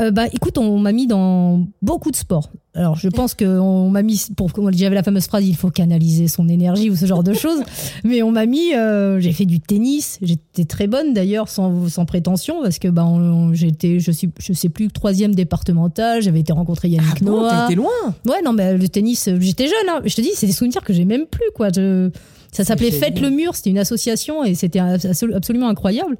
Euh, 0.00 0.10
bah, 0.10 0.24
écoute, 0.32 0.56
on 0.58 0.78
m'a 0.78 0.92
mis 0.92 1.06
dans 1.06 1.66
beaucoup 1.82 2.10
de 2.10 2.16
sports. 2.16 2.50
Alors, 2.74 2.96
je 2.96 3.08
pense 3.08 3.34
qu'on 3.34 3.90
m'a 3.90 4.00
mis 4.02 4.24
pour 4.36 4.50
comme 4.54 4.72
j'avais 4.72 4.94
la 4.94 5.02
fameuse 5.02 5.26
phrase, 5.26 5.46
il 5.46 5.54
faut 5.54 5.68
canaliser 5.70 6.26
son 6.28 6.48
énergie 6.48 6.88
ou 6.88 6.96
ce 6.96 7.04
genre 7.04 7.22
de 7.22 7.34
choses. 7.34 7.60
Mais 8.04 8.22
on 8.22 8.30
m'a 8.30 8.46
mis, 8.46 8.74
euh, 8.74 9.20
j'ai 9.20 9.32
fait 9.32 9.44
du 9.44 9.60
tennis. 9.60 10.18
J'étais 10.22 10.64
très 10.64 10.86
bonne 10.86 11.12
d'ailleurs, 11.12 11.50
sans, 11.50 11.88
sans 11.90 12.06
prétention, 12.06 12.62
parce 12.62 12.78
que 12.78 12.88
bah, 12.88 13.06
j'étais, 13.52 14.00
je 14.00 14.10
suis, 14.10 14.30
je 14.38 14.54
sais 14.54 14.70
plus 14.70 14.88
troisième 14.88 15.34
départemental. 15.34 16.22
J'avais 16.22 16.40
été 16.40 16.54
rencontrer 16.54 16.88
Yannick 16.88 17.18
Ah 17.20 17.24
bon, 17.24 17.30
Noah. 17.42 17.50
t'as 17.50 17.64
été 17.66 17.74
loin? 17.74 17.90
Ouais, 18.26 18.40
non, 18.42 18.54
mais 18.54 18.76
le 18.78 18.88
tennis, 18.88 19.28
euh, 19.28 19.36
j'étais 19.40 19.66
jeune. 19.66 19.88
Hein. 19.90 20.00
Je 20.06 20.14
te 20.14 20.22
dis, 20.22 20.30
c'est 20.34 20.46
des 20.46 20.52
souvenirs 20.52 20.82
que 20.82 20.94
j'ai 20.94 21.04
même 21.04 21.26
plus, 21.26 21.50
quoi. 21.54 21.68
Je- 21.74 22.10
ça 22.52 22.64
s'appelait. 22.64 22.90
Faites 22.90 23.20
le 23.20 23.28
mur. 23.30 23.54
C'était 23.54 23.70
une 23.70 23.78
association 23.78 24.44
et 24.44 24.54
c'était 24.54 24.78
absol- 24.78 25.34
absolument 25.34 25.68
incroyable. 25.68 26.16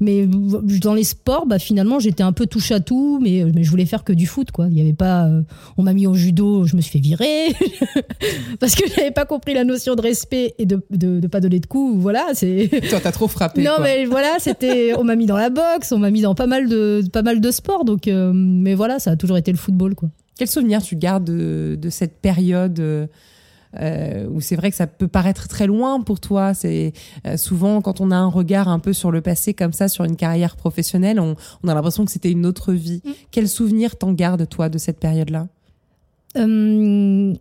Mais 0.00 0.26
dans 0.26 0.94
les 0.94 1.04
sports, 1.04 1.46
bah, 1.46 1.58
finalement, 1.58 1.98
j'étais 1.98 2.22
un 2.22 2.32
peu 2.32 2.46
touche 2.46 2.70
à 2.72 2.80
tout, 2.80 3.18
mais, 3.22 3.44
mais 3.54 3.62
je 3.62 3.70
voulais 3.70 3.86
faire 3.86 4.04
que 4.04 4.12
du 4.12 4.26
foot, 4.26 4.50
quoi. 4.50 4.66
Il 4.70 4.76
y 4.76 4.80
avait 4.80 4.92
pas, 4.92 5.26
euh, 5.26 5.42
on 5.76 5.82
m'a 5.82 5.92
mis 5.92 6.06
au 6.06 6.14
judo, 6.14 6.64
je 6.66 6.76
me 6.76 6.80
suis 6.80 6.92
fait 6.92 6.98
virer 6.98 7.48
parce 8.60 8.74
que 8.74 8.84
j'avais 8.88 9.10
pas 9.10 9.24
compris 9.24 9.54
la 9.54 9.64
notion 9.64 9.94
de 9.94 10.02
respect 10.02 10.54
et 10.58 10.66
de, 10.66 10.84
de, 10.90 11.20
de 11.20 11.26
pas 11.26 11.40
donner 11.40 11.60
de 11.60 11.66
coups. 11.66 11.96
Voilà, 12.00 12.26
c'est. 12.34 12.68
Toi 12.90 13.00
t'as 13.02 13.12
trop 13.12 13.28
frappé. 13.28 13.62
Non, 13.62 13.76
quoi. 13.76 13.84
mais 13.84 14.04
voilà, 14.04 14.36
c'était. 14.38 14.92
On 14.98 15.04
m'a 15.04 15.16
mis 15.16 15.26
dans 15.26 15.36
la 15.36 15.50
boxe, 15.50 15.92
on 15.92 15.98
m'a 15.98 16.10
mis 16.10 16.22
dans 16.22 16.34
pas 16.34 16.46
mal 16.46 16.68
de, 16.68 17.02
pas 17.12 17.22
mal 17.22 17.40
de 17.40 17.50
sports, 17.50 17.84
donc. 17.84 18.08
euh, 18.08 18.32
mais 18.34 18.74
voilà, 18.74 18.98
ça 18.98 19.12
a 19.12 19.16
toujours 19.16 19.36
été 19.36 19.52
le 19.52 19.58
football, 19.58 19.94
quoi. 19.94 20.08
Quel 20.36 20.48
souvenir 20.48 20.82
tu 20.82 20.96
gardes 20.96 21.24
de, 21.24 21.78
de 21.80 21.90
cette 21.90 22.20
période 22.20 22.80
euh, 23.80 24.26
où 24.30 24.40
c'est 24.40 24.56
vrai 24.56 24.70
que 24.70 24.76
ça 24.76 24.86
peut 24.86 25.08
paraître 25.08 25.48
très 25.48 25.66
loin 25.66 26.00
pour 26.00 26.20
toi. 26.20 26.54
C'est 26.54 26.92
euh, 27.26 27.36
souvent 27.36 27.80
quand 27.80 28.00
on 28.00 28.10
a 28.10 28.16
un 28.16 28.28
regard 28.28 28.68
un 28.68 28.78
peu 28.78 28.92
sur 28.92 29.10
le 29.10 29.20
passé 29.20 29.54
comme 29.54 29.72
ça, 29.72 29.88
sur 29.88 30.04
une 30.04 30.16
carrière 30.16 30.56
professionnelle, 30.56 31.20
on, 31.20 31.36
on 31.62 31.68
a 31.68 31.74
l'impression 31.74 32.04
que 32.04 32.12
c'était 32.12 32.30
une 32.30 32.46
autre 32.46 32.72
vie. 32.72 33.02
Mm. 33.04 33.10
Quel 33.30 33.48
souvenir 33.48 33.96
t'en 33.96 34.12
gardes 34.12 34.48
toi 34.48 34.68
de 34.68 34.78
cette 34.78 35.00
période-là? 35.00 35.48
Euh, 36.36 37.34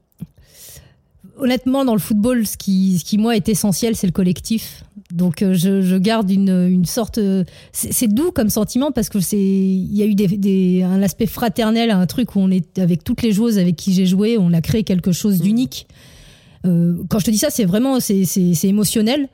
honnêtement, 1.37 1.83
dans 1.85 1.93
le 1.93 1.99
football, 1.99 2.45
ce 2.45 2.57
qui, 2.57 2.99
ce 2.99 3.05
qui 3.05 3.17
moi 3.17 3.35
est 3.35 3.49
essentiel, 3.49 3.95
c'est 3.95 4.07
le 4.07 4.13
collectif. 4.13 4.83
Donc, 5.11 5.43
je, 5.43 5.81
je 5.81 5.95
garde 5.95 6.31
une, 6.31 6.49
une 6.49 6.85
sorte. 6.85 7.19
C'est 7.71 8.07
doux 8.07 8.31
comme 8.31 8.49
sentiment 8.49 8.91
parce 8.91 9.09
que 9.09 9.19
c'est, 9.19 9.37
il 9.37 9.95
y 9.95 10.01
a 10.01 10.05
eu 10.05 10.15
des, 10.15 10.27
des- 10.27 10.83
un 10.83 11.03
aspect 11.03 11.27
fraternel, 11.27 11.91
un 11.91 12.05
truc 12.07 12.35
où 12.35 12.39
on 12.39 12.49
est 12.49 12.79
avec 12.79 13.03
toutes 13.03 13.21
les 13.21 13.31
joueuses 13.31 13.59
avec 13.59 13.75
qui 13.75 13.93
j'ai 13.93 14.07
joué, 14.07 14.37
on 14.39 14.53
a 14.53 14.61
créé 14.61 14.83
quelque 14.83 15.11
chose 15.11 15.39
d'unique. 15.39 15.87
Euh, 15.89 15.93
quand 16.63 17.19
je 17.19 17.25
te 17.25 17.31
dis 17.31 17.37
ça, 17.37 17.49
c'est 17.49 17.65
vraiment, 17.65 17.99
c'est 17.99 18.25
c'est- 18.25 18.53
c'est 18.53 18.67
émotionnel. 18.67 19.27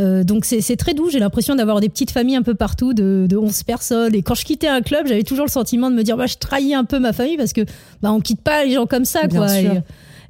Euh, 0.00 0.22
donc 0.22 0.44
c'est 0.44 0.60
c'est 0.60 0.76
très 0.76 0.94
doux. 0.94 1.10
J'ai 1.10 1.18
l'impression 1.18 1.56
d'avoir 1.56 1.80
des 1.80 1.88
petites 1.88 2.12
familles 2.12 2.36
un 2.36 2.42
peu 2.42 2.54
partout 2.54 2.94
de, 2.94 3.26
de 3.28 3.36
11 3.36 3.64
personnes. 3.64 4.14
Et 4.14 4.22
quand 4.22 4.34
je 4.36 4.44
quittais 4.44 4.68
un 4.68 4.80
club, 4.80 5.06
j'avais 5.08 5.24
toujours 5.24 5.44
le 5.44 5.50
sentiment 5.50 5.90
de 5.90 5.96
me 5.96 6.02
dire, 6.04 6.16
bah, 6.16 6.26
je 6.26 6.36
trahis 6.36 6.72
un 6.74 6.84
peu 6.84 7.00
ma 7.00 7.12
famille 7.12 7.36
parce 7.36 7.52
que 7.52 7.62
bah, 8.00 8.12
on 8.12 8.20
quitte 8.20 8.40
pas 8.40 8.64
les 8.64 8.72
gens 8.74 8.86
comme 8.86 9.04
ça, 9.04 9.26
Bien 9.26 9.38
quoi. 9.40 9.48
sûr. 9.48 9.72
Et- 9.72 9.82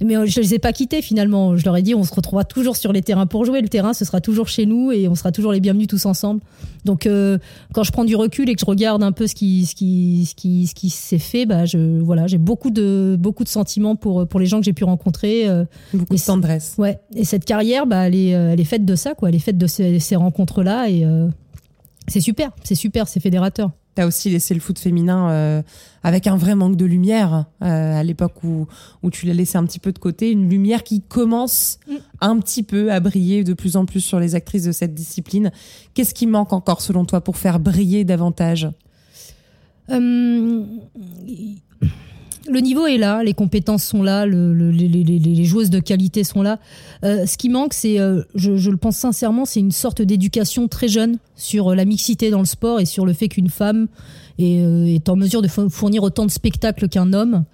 mais 0.05 0.17
euh, 0.17 0.27
je 0.27 0.41
les 0.41 0.55
ai 0.55 0.59
pas 0.59 0.73
quittés 0.73 1.03
finalement. 1.03 1.57
Je 1.57 1.65
leur 1.65 1.77
ai 1.77 1.83
dit, 1.83 1.95
on 1.95 2.05
se 2.05 2.15
retrouvera 2.15 2.45
toujours 2.45 2.77
sur 2.77 2.93
les 2.93 3.03
terrains 3.03 3.27
pour 3.27 3.45
jouer. 3.45 3.61
Le 3.61 3.69
terrain, 3.69 3.93
ce 3.93 4.05
sera 4.05 4.21
toujours 4.21 4.49
chez 4.49 4.65
nous 4.67 4.93
et 4.93 5.09
on 5.09 5.15
sera 5.15 5.33
toujours 5.33 5.53
les 5.53 5.61
bienvenus 5.61 5.87
tous 5.89 6.07
ensemble. 6.07 6.41
Donc, 6.85 7.07
euh, 7.07 7.39
quand 7.75 7.83
je 7.83 7.93
prends 7.93 8.05
du 8.05 8.15
recul 8.17 8.49
et 8.49 8.55
que 8.55 8.61
je 8.61 8.65
regarde 8.67 9.03
un 9.03 9.13
peu 9.13 9.27
ce 9.27 9.35
qui, 9.35 9.67
ce 9.67 9.75
qui, 9.75 10.27
ce 10.29 10.35
qui, 10.35 10.67
ce 10.67 10.75
qui 10.75 10.91
s'est 10.91 11.19
fait, 11.19 11.47
bah, 11.47 11.65
je, 11.65 11.99
voilà, 12.01 12.27
j'ai 12.27 12.39
beaucoup 12.39 12.71
de, 12.71 13.17
beaucoup 13.19 13.45
de 13.45 13.49
sentiments 13.49 13.97
pour, 13.97 14.27
pour 14.27 14.41
les 14.41 14.47
gens 14.47 14.59
que 14.61 14.65
j'ai 14.65 14.73
pu 14.73 14.85
rencontrer. 14.85 15.49
euh, 15.49 15.65
Beaucoup 15.93 16.15
Et 16.15 16.19
de 16.19 16.23
tendresse. 16.23 16.75
Ouais, 16.79 17.01
et 17.15 17.25
cette 17.25 17.45
carrière, 17.45 17.87
bah, 17.87 18.07
elle, 18.07 18.15
est, 18.15 18.35
euh, 18.35 18.53
elle 18.53 18.61
est 18.61 18.65
faite 18.65 18.85
de 18.85 18.95
ça, 18.95 19.15
quoi. 19.15 19.29
Elle 19.29 19.35
est 19.35 19.41
faite 19.41 19.59
de 19.59 19.67
ces, 19.67 19.99
ces 20.01 20.17
rencontres-là 20.17 20.89
et 20.89 21.05
euh, 21.05 21.29
c'est 22.07 22.21
super, 22.21 22.53
c'est 22.63 22.75
super, 22.77 23.09
c'est 23.09 23.21
fédérateur. 23.21 23.71
T'as 23.99 24.07
aussi 24.07 24.31
laissé 24.31 24.55
le 24.55 24.61
foot 24.61 24.79
féminin 24.79 25.29
euh, 25.29 25.63
avec 26.05 26.29
un 26.29 26.37
vrai 26.37 26.55
manque 26.55 26.77
de 26.77 26.85
lumière 26.85 27.47
euh, 27.65 27.99
à 27.99 28.05
l'époque 28.05 28.45
où, 28.45 28.69
où 29.03 29.11
tu 29.11 29.27
l'as 29.27 29.35
laissé 29.35 29.59
un 29.59 29.65
petit 29.65 29.81
peu 29.81 29.91
de 29.91 29.99
côté, 29.99 30.31
une 30.31 30.49
lumière 30.49 30.85
qui 30.85 31.03
commence 31.03 31.81
Mm. 31.89 31.95
un 32.21 32.39
petit 32.39 32.63
peu 32.63 32.93
à 32.93 33.01
briller 33.01 33.43
de 33.43 33.55
plus 33.55 33.77
en 33.77 33.87
plus 33.87 34.01
sur 34.01 34.21
les 34.21 34.37
actrices 34.37 34.63
de 34.63 34.71
cette 34.71 34.95
discipline. 34.95 35.51
Qu'est-ce 35.95 36.15
qui 36.15 36.29
manque 36.29 36.53
encore 36.53 36.81
selon 36.81 37.05
toi 37.05 37.21
pour 37.23 37.39
faire 37.39 37.59
briller 37.59 38.05
davantage? 38.05 38.69
Euh, 39.91 40.65
le 42.51 42.61
niveau 42.61 42.87
est 42.87 42.99
là, 42.99 43.23
les 43.23 43.35
compétences 43.35 43.85
sont 43.85 44.03
là, 44.03 44.27
le- 44.27 44.53
le- 44.55 44.71
les, 44.71 45.45
joueuses 45.45 45.71
de 45.71 45.79
qualité 45.81 46.25
sont 46.25 46.43
là. 46.43 46.59
Euh, 47.05 47.27
ce 47.27 47.37
qui 47.39 47.49
manque, 47.49 47.75
c'est, 47.75 47.99
euh, 48.01 48.23
je, 48.35 48.71
le 48.71 48.77
pense 48.77 48.97
sincèrement, 48.97 49.45
c'est 49.45 49.61
une 49.61 49.73
sorte 49.73 50.03
d'éducation 50.03 50.69
très 50.69 50.89
jeune 50.89 51.19
sur 51.37 51.69
euh, 51.71 51.75
la 51.75 51.85
mixité 51.85 52.31
dans 52.31 52.39
le 52.41 52.45
sport 52.45 52.81
et 52.81 52.85
sur 52.85 53.07
le 53.07 53.13
fait 53.13 53.29
qu'une 53.29 53.49
femme 53.51 53.89
est, 54.39 55.09
en 55.09 55.17
mesure 55.17 55.43
de 55.43 55.49
fo- 55.49 55.69
fournir 55.71 56.03
autant 56.03 56.27
de 56.27 56.31
spectacles 56.31 56.89
qu'un 56.89 57.13
homme. 57.13 57.45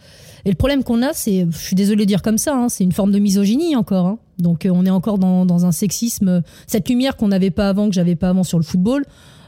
Et 0.45 0.51
le 0.51 0.57
problème 0.57 0.85
qu'on 0.85 1.03
a, 1.03 1.13
c'est, 1.15 1.47
je 1.51 1.57
suis 1.57 1.77
désolée 1.77 2.05
de 2.05 2.09
dire 2.09 2.21
comme 2.23 2.37
ça, 2.39 2.55
hein, 2.55 2.69
c'est 2.69 2.85
une 2.85 2.93
forme 2.93 3.13
de 3.13 3.19
misogynie 3.19 3.77
encore. 3.77 4.07
hein. 4.07 4.19
Donc 4.39 4.69
on 4.71 4.85
est 4.85 4.91
encore 4.91 5.19
dans, 5.19 5.65
un 5.65 5.73
sexisme. 5.73 6.43
Cette 6.67 6.89
lumière 6.89 7.17
qu'on 7.17 7.29
n'avait 7.29 7.51
pas 7.51 7.69
avant, 7.69 7.89
que 7.89 7.95
j'avais 7.95 8.17
pas 8.17 8.29
avant 8.31 8.43
sur 8.43 8.59
le 8.59 8.65
football, 8.65 9.05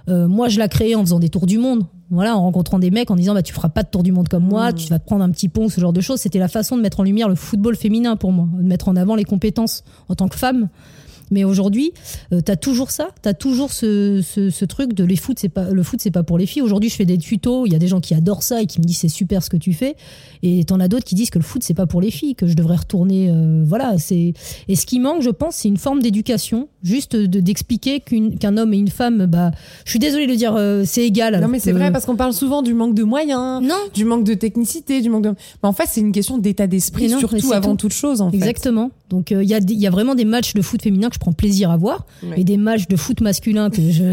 moi 0.09 0.49
je 0.49 0.59
la 0.59 0.69
créée 0.69 0.95
en 0.95 1.01
faisant 1.01 1.19
des 1.19 1.29
tours 1.29 1.47
du 1.47 1.59
monde. 1.59 1.85
Voilà, 2.11 2.37
en 2.37 2.43
rencontrant 2.43 2.79
des 2.79 2.91
mecs 2.93 3.11
en 3.11 3.17
disant 3.17 3.35
bah 3.35 3.43
tu 3.43 3.53
feras 3.53 3.69
pas 3.69 3.83
de 3.83 3.89
tour 3.89 4.03
du 4.05 4.13
monde 4.13 4.29
comme 4.29 4.45
moi, 4.45 4.71
Mmh. 4.71 4.75
tu 4.75 4.89
vas 4.89 4.99
te 4.99 5.05
prendre 5.07 5.25
un 5.25 5.31
petit 5.31 5.49
pont, 5.49 5.69
ce 5.69 5.81
genre 5.81 5.93
de 5.93 6.01
choses. 6.01 6.21
C'était 6.21 6.39
la 6.39 6.49
façon 6.49 6.77
de 6.77 6.83
mettre 6.83 7.01
en 7.01 7.03
lumière 7.03 7.29
le 7.29 7.35
football 7.35 7.75
féminin 7.77 8.17
pour 8.17 8.31
moi, 8.33 8.47
de 8.53 8.63
mettre 8.63 8.89
en 8.89 8.97
avant 8.97 9.17
les 9.17 9.25
compétences 9.25 9.83
en 10.09 10.15
tant 10.15 10.29
que 10.29 10.37
femme. 10.37 10.69
Mais 11.31 11.45
aujourd'hui, 11.45 11.93
euh, 12.33 12.41
t'as 12.41 12.57
toujours 12.57 12.91
ça, 12.91 13.09
t'as 13.23 13.35
toujours 13.35 13.73
ce, 13.73 14.23
ce, 14.23 14.51
ce 14.51 14.65
truc 14.65 14.93
de 14.95 15.05
les 15.05 15.17
foot, 15.17 15.39
c'est 15.41 15.49
pas 15.49 15.71
le 15.71 15.83
foot, 15.83 16.01
c'est 16.03 16.11
pas 16.11 16.23
pour 16.23 16.39
les 16.39 16.47
filles. 16.47 16.63
Aujourd'hui, 16.63 16.89
je 16.91 16.95
fais 16.97 17.05
des 17.05 17.19
tutos, 17.19 17.67
il 17.67 17.73
y 17.73 17.77
a 17.77 17.79
des 17.79 17.89
gens 17.89 18.01
qui 18.01 18.15
adorent 18.15 18.43
ça 18.43 18.63
et 18.63 18.67
qui 18.67 18.81
me 18.81 18.85
disent 18.85 18.99
c'est 18.99 19.09
super 19.09 19.43
ce 19.43 19.51
que 19.51 19.57
tu 19.57 19.73
fais, 19.73 19.97
et 20.43 20.65
t'en 20.65 20.79
as 20.81 20.89
d'autres 20.89 21.05
qui 21.05 21.15
disent 21.15 21.31
que 21.31 21.39
le 21.39 21.45
foot 21.45 21.63
c'est 21.63 21.75
pas 21.75 21.87
pour 21.87 22.01
les 22.01 22.11
filles, 22.11 22.35
que 22.35 22.47
je 22.47 22.55
devrais 22.55 22.77
retourner. 22.77 23.29
euh, 23.31 23.65
voilà, 23.67 23.99
c'est 23.99 24.33
et 24.69 24.77
ce 24.77 24.87
qui 24.87 25.01
manque, 25.01 25.23
je 25.23 25.31
pense, 25.31 25.57
c'est 25.57 25.69
une 25.69 25.77
forme 25.77 26.01
d'éducation, 26.01 26.69
juste 26.83 27.17
de- 27.17 27.41
d'expliquer 27.41 28.01
qu'un 28.01 28.57
homme 28.57 28.73
et 28.75 28.79
une 28.79 28.89
femme, 28.89 29.27
bah, 29.27 29.51
je 29.85 29.91
suis 29.91 29.99
désolée 29.99 30.27
de 30.27 30.35
dire, 30.35 30.55
euh, 30.57 30.85
c'est 30.87 31.05
égal. 31.05 31.41
Non 31.41 31.49
mais 31.49 31.59
c'est 31.59 31.73
vrai 31.73 31.91
parce 31.93 32.07
qu'on 32.07 32.17
parle 32.17 32.33
souvent 32.33 32.63
du 32.63 32.75
manque 32.75 32.95
de 32.95 33.03
moyens, 33.03 33.63
Non, 33.63 33.75
du 33.95 34.05
manque 34.05 34.25
de 34.25 34.35
technicité, 34.35 35.01
du 35.01 35.11
manque 35.11 35.25
de. 35.25 35.29
Mais 35.31 35.69
en 35.69 35.73
fait, 35.73 35.87
c'est 35.89 36.01
une 36.01 36.13
question 36.13 36.39
d'état 36.39 36.67
d'esprit 36.67 37.09
surtout 37.11 37.53
avant 37.53 37.71
tout. 37.77 37.87
toute 37.89 37.93
chose 37.93 38.21
en 38.21 38.31
fait. 38.31 38.37
Exactement. 38.37 38.91
Donc 39.11 39.33
euh, 39.33 39.43
il 39.43 39.49
y, 39.49 39.55
a 39.55 39.61
y 39.61 39.87
a 39.87 39.91
vraiment 39.91 40.15
des 40.15 40.25
matchs 40.25 40.55
de 40.55 40.63
foot 40.63 40.83
féminin 40.83 41.09
que 41.11 41.16
je 41.17 41.21
prends 41.21 41.33
plaisir 41.33 41.71
à 41.71 41.77
voir 41.77 42.07
Ouais. 42.23 42.41
et 42.41 42.45
des 42.45 42.59
matchs 42.59 42.87
de 42.89 42.97
foot 42.97 43.21
masculin 43.23 43.71
que 43.71 43.81
je 43.91 44.05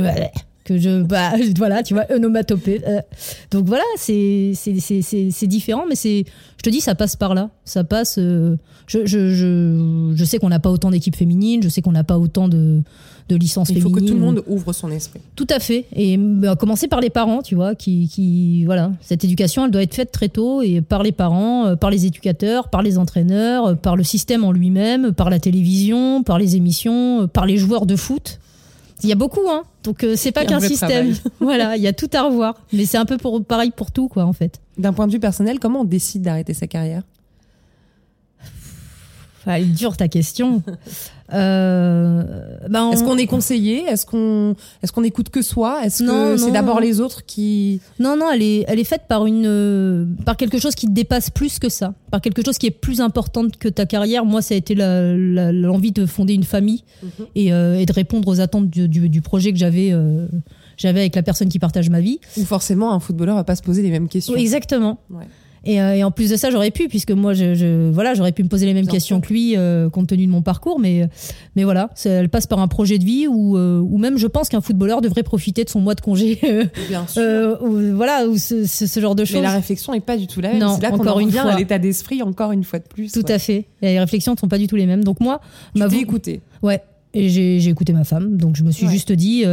que 0.64 0.78
je 0.78 1.02
bah 1.04 1.34
voilà 1.58 1.84
tu 1.84 1.94
vois 1.94 2.06
onomatopée. 2.16 2.82
euh. 2.88 3.02
Donc 3.52 3.66
voilà 3.66 3.84
c'est 3.98 4.54
c'est 4.56 4.80
c'est 4.80 5.02
c'est 5.02 5.30
c'est 5.30 5.48
différent 5.48 5.84
mais 5.90 5.96
c'est 5.96 6.24
je 6.58 6.62
te 6.64 6.70
dis 6.70 6.80
ça 6.80 6.96
passe 6.96 7.16
par 7.18 7.34
là 7.36 7.50
ça 7.66 7.84
passe. 7.84 8.16
euh, 8.18 8.56
je 8.88 9.06
je 9.06 9.30
je 9.34 10.14
je 10.16 10.26
sais 10.26 10.38
qu'on 10.40 10.48
n'a 10.50 10.60
pas 10.62 10.70
autant 10.72 10.90
d'équipes 10.92 11.16
féminines 11.18 11.62
je 11.62 11.68
sais 11.70 11.82
qu'on 11.82 11.92
n'a 11.92 12.06
pas 12.06 12.18
autant 12.18 12.48
de 12.48 12.82
de 13.30 13.36
licences 13.36 13.70
Il 13.70 13.82
faut 13.82 13.90
que 13.90 14.00
tout 14.00 14.14
le 14.14 14.20
monde 14.20 14.44
ouvre 14.48 14.74
son 14.74 14.92
esprit. 14.92 15.20
Tout 15.36 15.48
à 15.50 15.60
fait. 15.60 15.86
Et 15.96 16.18
bah, 16.18 16.56
commencer 16.56 16.88
par 16.88 17.02
les 17.02 17.10
parents, 17.10 17.42
tu 17.42 17.56
vois, 17.56 17.76
qui, 17.76 18.08
qui, 18.08 18.66
voilà, 18.66 18.92
cette 19.02 19.24
éducation, 19.24 19.66
elle 19.66 19.72
doit 19.72 19.84
être 19.84 19.96
faite 19.96 20.12
très 20.12 20.30
tôt 20.30 20.62
et 20.62 20.82
par 20.82 21.04
les 21.04 21.12
parents, 21.12 21.66
euh, 21.66 21.76
par 21.76 21.90
les 21.90 22.06
éducateurs, 22.06 22.70
par 22.70 22.82
les 22.82 22.98
entraîneurs, 22.98 23.66
euh, 23.68 23.74
par 23.76 23.96
le 23.96 24.04
système 24.04 24.44
en 24.44 24.52
lui-même, 24.52 25.14
par 25.14 25.30
la 25.30 25.40
télévision, 25.40 26.24
par 26.24 26.38
les 26.38 26.56
émissions, 26.56 27.24
euh, 27.24 27.28
par 27.28 27.46
les 27.46 27.58
joueurs 27.58 27.86
de 27.86 27.96
foot. 27.96 28.40
Il 29.04 29.10
y 29.10 29.12
a 29.12 29.16
beaucoup, 29.16 29.50
hein. 29.50 29.64
Donc 29.84 30.04
euh, 30.04 30.16
c'est 30.16 30.32
pas 30.32 30.46
qu'un 30.46 30.62
système. 30.62 31.14
travail. 31.14 31.16
voilà, 31.42 31.76
il 31.78 31.84
y 31.84 31.88
a 31.88 31.94
tout 31.94 32.10
à 32.14 32.24
revoir. 32.24 32.56
Mais 32.72 32.86
c'est 32.86 32.98
un 32.98 33.06
peu 33.06 33.18
pour, 33.18 33.44
pareil 33.44 33.72
pour 33.76 33.92
tout, 33.92 34.08
quoi, 34.08 34.24
en 34.24 34.34
fait. 34.34 34.62
D'un 34.78 34.94
point 34.94 35.08
de 35.08 35.12
vue 35.12 35.20
personnel, 35.20 35.60
comment 35.60 35.82
on 35.82 35.86
décide 35.86 36.22
d'arrêter 36.22 36.54
sa 36.54 36.68
carrière? 36.68 37.04
Enfin, 39.46 39.56
elle 39.58 39.64
est 39.64 39.66
dure 39.76 39.96
ta 39.98 40.08
question. 40.08 40.62
Euh, 41.34 42.22
on- 42.70 42.92
Est-ce 42.92 43.04
qu'on 43.04 43.18
est 43.18 43.26
conseillé? 43.26 43.86
Est-ce 43.88 44.06
qu'on 44.06 44.56
est-ce 44.84 44.92
qu'on 44.92 45.04
écoute 45.04 45.30
que 45.30 45.42
soi? 45.42 45.84
Est-ce 45.84 46.04
que 46.04 46.38
c'est 46.38 46.52
d'abord 46.52 46.80
les 46.80 47.00
autres 47.02 47.26
qui 47.26 47.80
Non, 48.00 48.16
non, 48.18 48.30
elle 48.32 48.44
est, 48.44 48.66
elle 48.68 48.80
est 48.80 48.84
faite 48.84 49.04
par 49.08 49.26
une, 49.26 49.46
euh, 49.48 50.06
par 50.26 50.38
quelque 50.38 50.60
chose 50.60 50.76
qui 50.76 50.86
te 50.86 50.92
dépasse 50.92 51.30
plus 51.32 51.58
que 51.60 51.70
ça, 51.70 51.94
par 52.12 52.22
quelque 52.22 52.44
chose 52.46 52.58
qui 52.60 52.68
est 52.68 52.72
plus 52.72 53.02
important 53.02 53.46
que 53.58 53.68
ta 53.68 53.86
carrière. 53.88 54.26
Moi, 54.26 54.42
ça 54.44 54.54
a 54.54 54.58
été 54.58 54.76
l'envie 54.76 55.92
de 55.92 56.06
fonder 56.06 56.34
une 56.34 56.44
famille 56.44 56.84
et, 57.36 57.52
euh, 57.54 57.80
et 57.80 57.86
de 57.88 57.94
répondre 57.94 58.28
aux 58.28 58.40
attentes 58.40 58.70
du, 58.70 58.88
du- 58.88 59.10
du 59.10 59.22
projet 59.22 59.52
que 59.54 59.58
j'avais, 59.58 59.92
j'avais 60.78 61.00
avec 61.00 61.16
la 61.16 61.24
personne 61.24 61.50
qui 61.50 61.58
partage 61.58 61.90
ma 61.90 62.02
vie. 62.02 62.20
ou 62.38 62.44
forcément 62.44 62.94
un 62.94 63.00
footballeur 63.00 63.36
va 63.36 63.44
pas 63.44 63.56
se 63.56 63.64
poser 63.64 63.82
les 63.82 63.90
mêmes 63.90 64.08
questions 64.10 64.36
exactement. 64.36 65.00
Ouais. 65.10 65.26
Et, 65.66 65.82
euh, 65.82 65.96
et 65.96 66.04
en 66.04 66.12
plus 66.12 66.30
de 66.30 66.36
ça, 66.36 66.50
j'aurais 66.52 66.72
pu, 66.72 66.90
puisque 66.90 67.12
moi, 67.12 67.34
je, 67.34 67.54
je- 67.54 67.90
voilà, 67.90 68.14
j'aurais 68.16 68.34
pu 68.34 68.44
me 68.44 68.50
poser 68.50 68.66
les 68.66 68.74
mêmes 68.74 68.84
Bien 68.86 68.92
questions 68.92 69.18
sûr. 69.22 69.28
que 69.28 69.34
lui, 69.34 69.56
euh, 69.56 69.90
compte 69.90 70.08
tenu 70.08 70.26
de 70.26 70.32
mon 70.32 70.42
parcours, 70.42 70.78
mais, 70.80 71.08
mais 71.56 71.64
voilà, 71.64 71.90
elle 72.04 72.28
passe 72.28 72.48
par 72.48 72.60
un 72.60 72.68
projet 72.68 72.98
de 72.98 73.06
vie 73.06 73.28
où, 73.30 73.56
euh, 73.58 73.80
où 73.80 73.98
même 73.98 74.18
je 74.18 74.28
pense 74.28 74.50
qu'un 74.50 74.60
footballeur 74.60 75.00
devrait 75.00 75.24
profiter 75.24 75.64
de 75.64 75.70
son 75.70 75.80
mois 75.80 75.96
de 75.96 76.02
congé, 76.02 76.38
euh, 76.44 76.66
Bien 76.90 77.08
sûr. 77.08 77.60
voilà, 77.96 78.28
ou 78.28 78.38
ce, 78.38 78.66
ce- 78.66 78.88
ce 78.88 79.00
genre 79.00 79.16
de 79.16 79.24
choses. 79.24 79.38
Mais 79.38 79.42
la 79.44 79.52
réflexion 79.54 79.94
est 79.94 80.02
pas 80.02 80.18
du 80.18 80.28
tout 80.28 80.42
la 80.42 80.50
même. 80.50 80.60
Non, 80.60 80.76
c'est 80.76 80.82
là 80.82 80.90
qu'on 80.92 80.98
encore 81.00 81.16
en 81.18 81.20
une 81.22 81.32
fois. 81.32 81.52
à 81.52 81.58
l'état 81.58 81.80
d'esprit 81.80 82.22
encore 82.24 82.52
une 82.52 82.66
fois 82.66 82.80
de 82.80 82.86
plus. 82.88 83.12
Tout 83.14 83.26
ouais. 83.26 83.32
à 83.32 83.40
fait. 83.40 83.66
Et 83.82 83.88
les 83.94 84.00
réflexions 84.00 84.34
ne 84.34 84.38
sont 84.38 84.50
pas 84.50 84.58
du 84.58 84.68
tout 84.68 84.76
les 84.76 84.86
mêmes. 84.86 85.04
Donc 85.06 85.22
moi, 85.22 85.40
Tu 85.74 85.80
ma 85.80 85.88
t'es 85.88 85.96
vo- 85.96 86.02
écouté. 86.02 86.42
ouais, 86.62 86.82
et 87.14 87.30
j'ai 87.30 87.62
j'ai 87.62 87.70
écouté 87.70 87.94
ma 87.94 88.04
femme. 88.04 88.36
Donc 88.36 88.58
je 88.58 88.64
me 88.64 88.72
suis 88.72 88.86
Ouais. 88.88 88.92
juste 88.92 89.12
dit, 89.14 89.44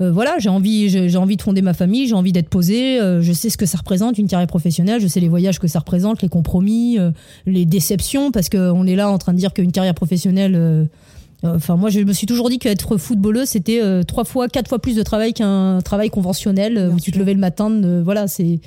euh, 0.00 0.04
euh, 0.04 0.12
voilà, 0.12 0.36
j'ai 0.38 0.48
envie, 0.48 0.88
j'ai 0.88 1.16
envie 1.16 1.36
de 1.36 1.42
fonder 1.42 1.62
ma 1.62 1.74
famille, 1.74 2.06
j'ai 2.08 2.14
envie 2.14 2.32
d'être 2.32 2.48
posée. 2.48 3.00
euh, 3.00 3.22
je 3.22 3.32
sais 3.32 3.50
ce 3.50 3.56
que 3.56 3.66
ça 3.66 3.78
représente 3.78 4.18
une 4.18 4.26
carrière 4.26 4.46
professionnelle. 4.48 5.00
Je 5.00 5.06
sais 5.06 5.20
les 5.20 5.28
voyages 5.28 5.58
que 5.58 5.68
ça 5.68 5.78
représente, 5.78 6.22
les 6.22 6.28
compromis, 6.28 6.98
euh, 6.98 7.10
les 7.46 7.64
déceptions, 7.64 8.30
parce 8.30 8.48
qu'on 8.48 8.86
est 8.86 8.96
là 8.96 9.10
en 9.10 9.18
train 9.18 9.32
de 9.32 9.38
dire 9.38 9.52
qu'une 9.52 9.72
carrière 9.72 9.94
professionnelle. 9.94 10.88
Enfin, 11.44 11.76
moi, 11.76 11.90
je 11.90 12.00
me 12.00 12.12
suis 12.12 12.26
toujours 12.26 12.48
dit 12.50 12.58
qu'être 12.58 12.96
footballeuse, 12.96 13.48
c'était 13.48 13.80
euh, 13.82 14.02
trois 14.02 14.24
fois, 14.24 14.48
quatre 14.48 14.68
fois 14.68 14.78
plus 14.78 14.96
de 14.96 15.02
travail 15.02 15.32
qu'un 15.34 15.80
travail 15.82 16.08
conventionnel 16.10 16.78
euh, 16.78 16.86
Bien 16.88 16.96
où 16.96 17.00
tu 17.00 17.12
te 17.12 17.18
levais 17.18 17.34
le 17.34 17.40
matin. 17.40 17.70
euh, 17.70 18.02
voilà, 18.04 18.26
c'est 18.28 18.60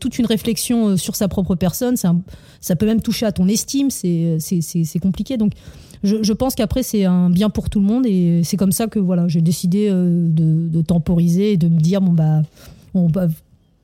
toute 0.00 0.18
une 0.18 0.26
réflexion 0.26 0.96
sur 0.96 1.14
sa 1.16 1.28
propre 1.28 1.54
personne. 1.54 1.94
Un- 2.04 2.20
ça 2.60 2.76
peut 2.76 2.86
même 2.86 3.00
toucher 3.00 3.26
à 3.26 3.32
ton 3.32 3.46
estime. 3.48 3.90
C'est 3.90 4.98
compliqué. 5.00 5.36
Donc, 5.36 5.52
je, 6.02 6.16
je 6.22 6.32
pense 6.32 6.54
qu'après 6.56 6.82
c'est 6.82 7.04
un 7.04 7.30
bien 7.30 7.48
pour 7.48 7.70
tout 7.70 7.78
le 7.78 7.86
monde 7.86 8.04
et 8.06 8.40
c'est 8.42 8.56
comme 8.56 8.72
ça 8.72 8.88
que 8.88 8.98
voilà, 8.98 9.28
j'ai 9.28 9.40
décidé 9.40 9.88
de, 9.88 10.68
de 10.68 10.82
temporiser 10.82 11.52
et 11.52 11.56
de 11.56 11.68
me 11.68 11.78
dire 11.78 12.00
bon 12.00 12.10
bah 12.12 12.42
on 12.94 13.06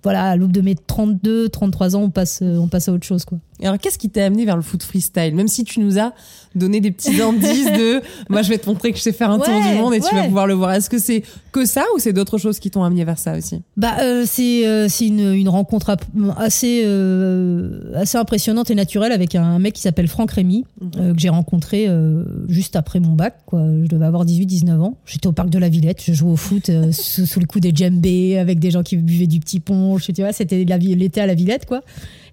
voilà, 0.02 0.24
à 0.24 0.36
l'aube 0.36 0.50
de 0.52 0.60
mes 0.60 0.74
32, 0.74 1.48
33 1.48 1.94
ans, 1.96 2.02
on 2.02 2.10
passe, 2.10 2.42
on 2.42 2.66
passe 2.68 2.88
à 2.88 2.92
autre 2.92 3.04
chose, 3.06 3.24
quoi. 3.24 3.38
Et 3.60 3.66
alors, 3.66 3.78
qu'est-ce 3.78 3.98
qui 3.98 4.10
t'a 4.10 4.24
amené 4.24 4.44
vers 4.44 4.56
le 4.56 4.62
foot 4.62 4.82
freestyle? 4.82 5.34
Même 5.34 5.48
si 5.48 5.64
tu 5.64 5.80
nous 5.80 5.98
as 5.98 6.12
donné 6.54 6.80
des 6.80 6.90
petits 6.90 7.20
indices 7.20 7.66
de 7.66 8.00
moi, 8.28 8.42
je 8.42 8.48
vais 8.48 8.58
te 8.58 8.68
montrer 8.68 8.92
que 8.92 8.98
je 8.98 9.02
sais 9.02 9.12
faire 9.12 9.30
un 9.30 9.38
tour 9.38 9.54
du 9.54 9.76
monde 9.76 9.94
et 9.94 10.00
tu 10.00 10.14
vas 10.14 10.24
pouvoir 10.24 10.46
le 10.46 10.54
voir. 10.54 10.72
Est-ce 10.72 10.90
que 10.90 10.98
c'est 10.98 11.22
que 11.52 11.64
ça 11.64 11.84
ou 11.94 11.98
c'est 11.98 12.12
d'autres 12.12 12.38
choses 12.38 12.58
qui 12.58 12.70
t'ont 12.70 12.82
amené 12.82 13.04
vers 13.04 13.18
ça 13.18 13.36
aussi? 13.36 13.62
Bah, 13.76 13.96
euh, 14.00 14.24
c'est 14.26 14.66
euh, 14.66 14.88
c'est 14.88 15.06
une, 15.06 15.34
une 15.34 15.48
rencontre 15.48 15.96
assez 16.36 16.82
euh, 16.84 17.92
assez 17.94 18.18
impressionnante 18.18 18.70
et 18.70 18.74
naturelle 18.74 19.12
avec 19.12 19.34
un 19.34 19.58
mec 19.58 19.74
qui 19.74 19.82
s'appelle 19.82 20.08
Franck 20.08 20.32
Rémy 20.32 20.64
euh, 20.96 21.14
que 21.14 21.20
j'ai 21.20 21.28
rencontré 21.28 21.86
euh, 21.88 22.24
juste 22.48 22.76
après 22.76 23.00
mon 23.00 23.12
bac. 23.12 23.36
Quoi. 23.46 23.60
Je 23.82 23.88
devais 23.88 24.06
avoir 24.06 24.24
18-19 24.24 24.80
ans. 24.80 24.96
J'étais 25.06 25.26
au 25.26 25.32
parc 25.32 25.50
de 25.50 25.58
la 25.58 25.68
Villette, 25.68 26.02
je 26.04 26.12
jouais 26.12 26.30
au 26.30 26.36
foot 26.36 26.68
euh, 26.68 26.92
sous, 26.92 27.26
sous 27.26 27.40
le 27.40 27.46
coup 27.46 27.60
des 27.60 27.72
djembés 27.74 28.38
avec 28.38 28.58
des 28.58 28.70
gens 28.70 28.82
qui 28.82 28.96
buvaient 28.96 29.26
du 29.26 29.40
petit 29.40 29.60
punch. 29.60 30.12
Tu 30.12 30.22
vois, 30.22 30.32
c'était 30.32 30.64
l'été 30.64 31.20
à 31.20 31.26
la 31.26 31.34
Villette, 31.34 31.66
quoi. 31.66 31.82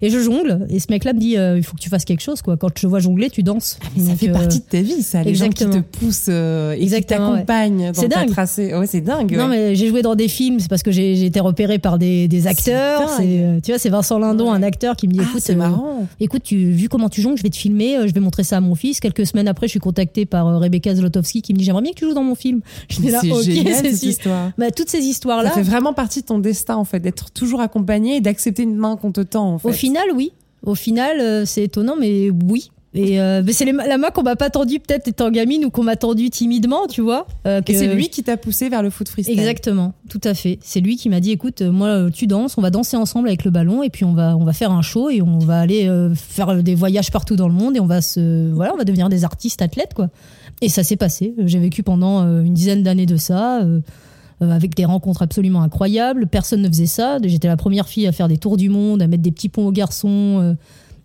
Et 0.02 0.10
je 0.10 0.18
jongle. 0.18 0.66
Et 0.70 0.78
ce 0.80 0.86
mec-là 0.90 1.12
me 1.12 1.18
dit, 1.20 1.36
euh, 1.36 1.56
il 1.56 1.62
faut 1.62 1.74
que 1.76 1.80
tu 1.80 1.88
fasses 1.88 2.04
quelque 2.04 2.20
chose, 2.22 2.42
quoi. 2.42 2.56
Quand 2.56 2.68
je 2.74 2.82
te 2.82 2.86
vois 2.86 2.98
jongler, 3.00 3.30
tu 3.30 3.42
danses. 3.42 3.78
Mais 3.96 4.02
ça 4.02 4.08
Donc, 4.10 4.18
fait 4.18 4.28
euh, 4.28 4.32
partie 4.32 4.58
de 4.58 4.64
ta 4.64 4.80
vie, 4.80 5.02
ça. 5.02 5.22
Les 5.22 5.34
gens 5.34 5.46
exactement. 5.46 5.82
qui 5.82 5.82
te 5.82 5.98
poussent 5.98 6.26
euh, 6.28 6.72
et 6.72 6.78
qui 6.78 6.82
Exactement, 6.84 7.28
ouais. 7.30 7.32
t'accompagnent 7.36 7.86
dans 7.92 8.00
C'est 8.00 8.08
ta 8.08 8.20
dingue. 8.20 8.30
tracée. 8.30 8.74
Ouais, 8.74 8.86
c'est 8.86 9.00
dingue. 9.00 9.32
Non, 9.36 9.44
ouais. 9.44 9.70
mais 9.70 9.74
j'ai 9.74 9.88
joué 9.88 10.02
dans 10.02 10.14
des 10.14 10.28
films, 10.28 10.60
c'est 10.60 10.68
parce 10.68 10.82
que 10.82 10.90
j'ai 10.90 11.24
été 11.24 11.40
repéré 11.40 11.78
par 11.78 11.98
des, 11.98 12.28
des 12.28 12.46
acteurs. 12.46 13.08
C'est 13.16 13.24
euh, 13.26 13.60
tu 13.62 13.70
vois, 13.72 13.78
c'est 13.78 13.88
Vincent 13.90 14.18
Lindon, 14.18 14.50
Ouais. 14.50 14.56
un 14.56 14.62
acteur, 14.62 14.96
qui 14.96 15.08
me 15.08 15.12
dit 15.12 15.20
Ah, 15.22 15.26
écoute, 15.28 15.40
c'est 15.42 15.54
euh, 15.54 15.56
marrant. 15.56 16.06
écoute, 16.20 16.42
tu, 16.44 16.70
vu 16.70 16.88
comment 16.88 17.08
tu 17.08 17.20
jongles, 17.22 17.38
je 17.38 17.42
vais 17.42 17.50
te 17.50 17.56
filmer, 17.56 17.96
euh, 17.96 18.06
je 18.06 18.12
vais 18.12 18.20
montrer 18.20 18.44
ça 18.44 18.58
à 18.58 18.60
mon 18.60 18.74
fils. 18.74 19.00
Quelques 19.00 19.26
semaines 19.26 19.48
après, 19.48 19.66
je 19.66 19.70
suis 19.72 19.80
contactée 19.80 20.26
par 20.26 20.60
Rebecca 20.60 20.94
Zlotowski 20.94 21.42
qui 21.42 21.52
me 21.54 21.58
dit 21.58 21.64
j'aimerais 21.64 21.82
bien 21.82 21.92
que 21.92 21.98
tu 21.98 22.04
joues 22.04 22.14
dans 22.14 22.22
mon 22.22 22.34
film. 22.34 22.60
J'étais 22.88 23.10
là, 23.10 23.20
C'est 23.22 23.30
ok, 23.30 23.42
génial 23.42 23.74
c'est 23.74 23.92
cette 23.92 24.02
histoire. 24.02 24.50
Bah, 24.58 24.70
toutes 24.70 24.88
ces 24.90 25.00
Ça 25.00 25.04
histoires-là, 25.06 25.50
fait 25.50 25.62
vraiment 25.62 25.92
partie 25.92 26.20
de 26.20 26.26
ton 26.26 26.38
destin 26.38 26.76
en 26.76 26.84
fait, 26.84 27.00
d'être 27.00 27.30
toujours 27.30 27.60
accompagné 27.60 28.16
et 28.16 28.20
d'accepter 28.20 28.62
une 28.62 28.76
main 28.76 28.96
qu'on 28.96 29.12
te 29.12 29.20
tend 29.20 29.54
en 29.54 29.58
fait. 29.58 29.68
Au 29.86 29.88
final, 29.88 30.08
oui. 30.14 30.32
Au 30.64 30.74
final, 30.74 31.20
euh, 31.20 31.44
c'est 31.44 31.62
étonnant, 31.64 31.94
mais 31.98 32.30
oui. 32.48 32.70
Et 32.94 33.20
euh, 33.20 33.42
c'est 33.52 33.66
la 33.70 33.98
main 33.98 34.08
qu'on 34.08 34.22
m'a 34.22 34.36
pas 34.36 34.48
tendue 34.48 34.80
peut-être 34.80 35.06
étant 35.06 35.30
gamine 35.30 35.66
ou 35.66 35.70
qu'on 35.70 35.82
m'a 35.82 35.96
tendue 35.96 36.30
timidement, 36.30 36.86
tu 36.86 37.02
vois. 37.02 37.26
euh, 37.46 37.60
Et 37.60 37.72
que- 37.72 37.78
c'est 37.78 37.88
lui 37.94 38.08
qui 38.08 38.22
t'a 38.22 38.38
poussé 38.38 38.70
vers 38.70 38.82
le 38.82 38.88
foot 38.88 39.06
freestyle. 39.10 39.38
Exactement, 39.38 39.92
tout 40.08 40.20
à 40.24 40.32
fait. 40.32 40.58
C'est 40.62 40.80
lui 40.80 40.96
qui 40.96 41.10
m'a 41.10 41.20
dit 41.20 41.30
écoute, 41.30 41.60
moi 41.60 42.06
tu 42.10 42.26
danses, 42.26 42.56
on 42.56 42.62
va 42.62 42.70
danser 42.70 42.96
ensemble 42.96 43.28
avec 43.28 43.44
le 43.44 43.50
ballon 43.50 43.82
et 43.82 43.90
puis 43.90 44.06
on 44.06 44.14
va 44.14 44.34
on 44.38 44.44
va 44.44 44.54
faire 44.54 44.70
un 44.72 44.80
show 44.80 45.10
et 45.10 45.20
on 45.20 45.38
va 45.40 45.60
aller 45.60 45.86
euh, 45.88 46.14
faire 46.14 46.62
des 46.62 46.74
voyages 46.74 47.10
partout 47.10 47.36
dans 47.36 47.48
le 47.48 47.54
monde 47.54 47.76
et 47.76 47.80
on 47.80 47.86
va 47.86 48.00
se 48.00 48.50
voilà, 48.50 48.72
on 48.72 48.78
va 48.78 48.84
devenir 48.84 49.10
des 49.10 49.24
artistes 49.24 49.60
athlètes 49.60 49.92
quoi. 49.92 50.08
Et 50.62 50.70
ça 50.70 50.82
s'est 50.82 50.96
passé. 50.96 51.34
J'ai 51.44 51.58
vécu 51.58 51.82
pendant 51.82 52.22
une 52.22 52.54
dizaine 52.54 52.82
d'années 52.82 53.04
de 53.04 53.16
ça. 53.18 53.60
Euh, 54.42 54.50
avec 54.50 54.74
des 54.74 54.84
rencontres 54.84 55.22
absolument 55.22 55.62
incroyables. 55.62 56.26
Personne 56.26 56.60
ne 56.60 56.68
faisait 56.68 56.84
ça. 56.84 57.16
J'étais 57.22 57.48
la 57.48 57.56
première 57.56 57.88
fille 57.88 58.06
à 58.06 58.12
faire 58.12 58.28
des 58.28 58.36
tours 58.36 58.58
du 58.58 58.68
monde, 58.68 59.00
à 59.00 59.06
mettre 59.06 59.22
des 59.22 59.32
petits 59.32 59.48
ponts 59.48 59.66
aux 59.66 59.72
garçons. 59.72 60.40
euh, 60.42 60.54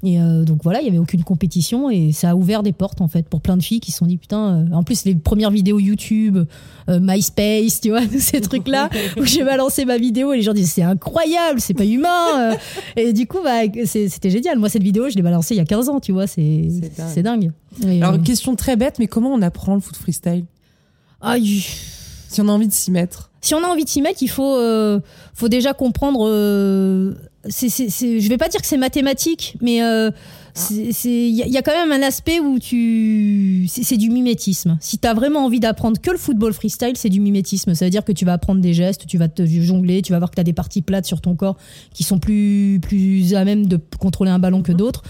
et 0.04 0.20
euh, 0.20 0.44
donc 0.44 0.64
voilà, 0.64 0.82
il 0.82 0.86
y 0.86 0.90
avait 0.90 0.98
aucune 0.98 1.24
compétition 1.24 1.92
et 1.92 2.12
ça 2.12 2.32
a 2.32 2.36
ouvert 2.36 2.64
des 2.64 2.74
portes 2.74 3.02
en 3.02 3.08
fait 3.08 3.30
pour 3.30 3.40
plein 3.40 3.56
de 3.56 3.62
filles 3.62 3.80
qui 3.80 3.92
se 3.92 4.00
sont 4.00 4.08
dit 4.08 4.18
putain. 4.18 4.66
en 4.74 4.82
plus 4.82 5.06
les 5.06 5.14
premières 5.14 5.52
vidéos 5.52 5.80
YouTube, 5.80 6.40
MySpace, 6.88 7.82
tu 7.82 7.90
vois, 7.90 8.02
tous 8.12 8.20
ces 8.20 8.42
trucs 8.42 8.68
là 8.68 8.90
où 9.16 9.24
j'ai 9.26 9.44
balancé 9.44 9.86
ma 9.86 10.00
vidéo 10.00 10.34
et 10.34 10.38
les 10.38 10.42
gens 10.42 10.56
disent 10.56 10.72
c'est 10.72 10.82
incroyable, 10.82 11.62
c'est 11.62 11.76
pas 11.76 11.86
humain. 11.86 12.56
et 12.96 13.14
du 13.14 13.28
coup 13.28 13.38
bah 13.44 13.60
c'était 13.86 14.32
génial. 14.32 14.58
Moi 14.58 14.70
cette 14.70 14.82
vidéo 14.82 15.08
je 15.08 15.16
l'ai 15.16 15.22
balancée 15.22 15.54
il 15.54 15.58
y 15.58 15.62
a 15.62 15.66
15 15.66 15.90
ans, 15.90 16.00
tu 16.00 16.14
vois, 16.14 16.26
c'est 16.26 16.68
dingue. 16.98 17.22
dingue. 17.22 17.52
Et, 17.86 18.02
Alors 18.02 18.20
question 18.24 18.56
très 18.56 18.76
bête, 18.76 18.98
mais 18.98 19.06
comment 19.06 19.32
on 19.32 19.44
apprend 19.44 19.76
le 19.76 19.82
foot 19.82 19.96
freestyle? 19.96 20.46
Aïe. 21.22 21.64
Si 22.32 22.40
on 22.42 22.48
a 22.48 22.52
envie 22.52 22.68
de 22.68 22.74
s'y 22.74 22.92
mettre. 22.92 23.30
si 23.42 23.54
on 23.56 23.64
a 23.64 23.68
envie 23.68 23.84
de 23.84 23.90
s'y 23.90 24.02
mettre, 24.02 24.22
il 24.24 24.30
faut, 24.30 24.56
euh, 24.56 25.00
faut 25.34 25.50
déjà 25.50 25.74
comprendre. 25.74 26.28
Euh, 26.28 27.14
c'est, 27.50 27.70
c'est, 27.70 27.90
c'est- 27.90 28.20
je 28.20 28.30
vais 28.30 28.38
pas 28.38 28.48
dire 28.50 28.62
que 28.62 28.68
c'est 28.68 28.78
mathématique, 28.78 29.58
mais 29.62 29.82
euh, 29.84 30.12
il 30.70 31.30
y, 31.32 31.58
a- 31.58 31.62
quand 31.62 31.72
même 31.74 31.92
un 31.92 32.06
aspect 32.06 32.40
où 32.40 32.60
tu, 32.60 33.66
c'est, 33.68 33.98
du 33.98 34.10
mimétisme. 34.10 34.78
Si 34.80 34.98
tu 35.00 35.08
as 35.08 35.14
vraiment 35.14 35.46
envie 35.46 35.60
d'apprendre 35.60 36.00
que 36.00 36.12
le 36.12 36.18
football 36.18 36.54
freestyle, 36.54 36.94
c'est 36.96 37.10
du 37.10 37.20
mimétisme. 37.20 37.74
Ça 37.74 37.86
veut 37.86 37.92
dire 37.92 38.04
que 38.06 38.12
tu 38.12 38.26
vas 38.26 38.34
apprendre 38.34 38.62
des 38.62 38.74
gestes, 38.74 39.08
tu 39.08 39.18
vas 39.18 39.28
te 39.28 39.44
jongler, 39.46 40.02
tu 40.02 40.12
vas 40.12 40.20
voir 40.20 40.30
que 40.30 40.36
tu 40.36 40.42
as 40.42 40.46
des 40.46 40.54
parties 40.54 40.82
plates 40.82 41.06
sur 41.06 41.20
ton 41.22 41.36
corps 41.36 41.58
qui 41.94 42.04
sont 42.04 42.20
plus, 42.20 42.80
plus 42.82 43.34
à 43.34 43.44
même 43.44 43.66
de 43.66 43.80
contrôler 44.00 44.32
un 44.32 44.40
ballon 44.40 44.62
que 44.62 44.72
d'autres. 44.72 45.02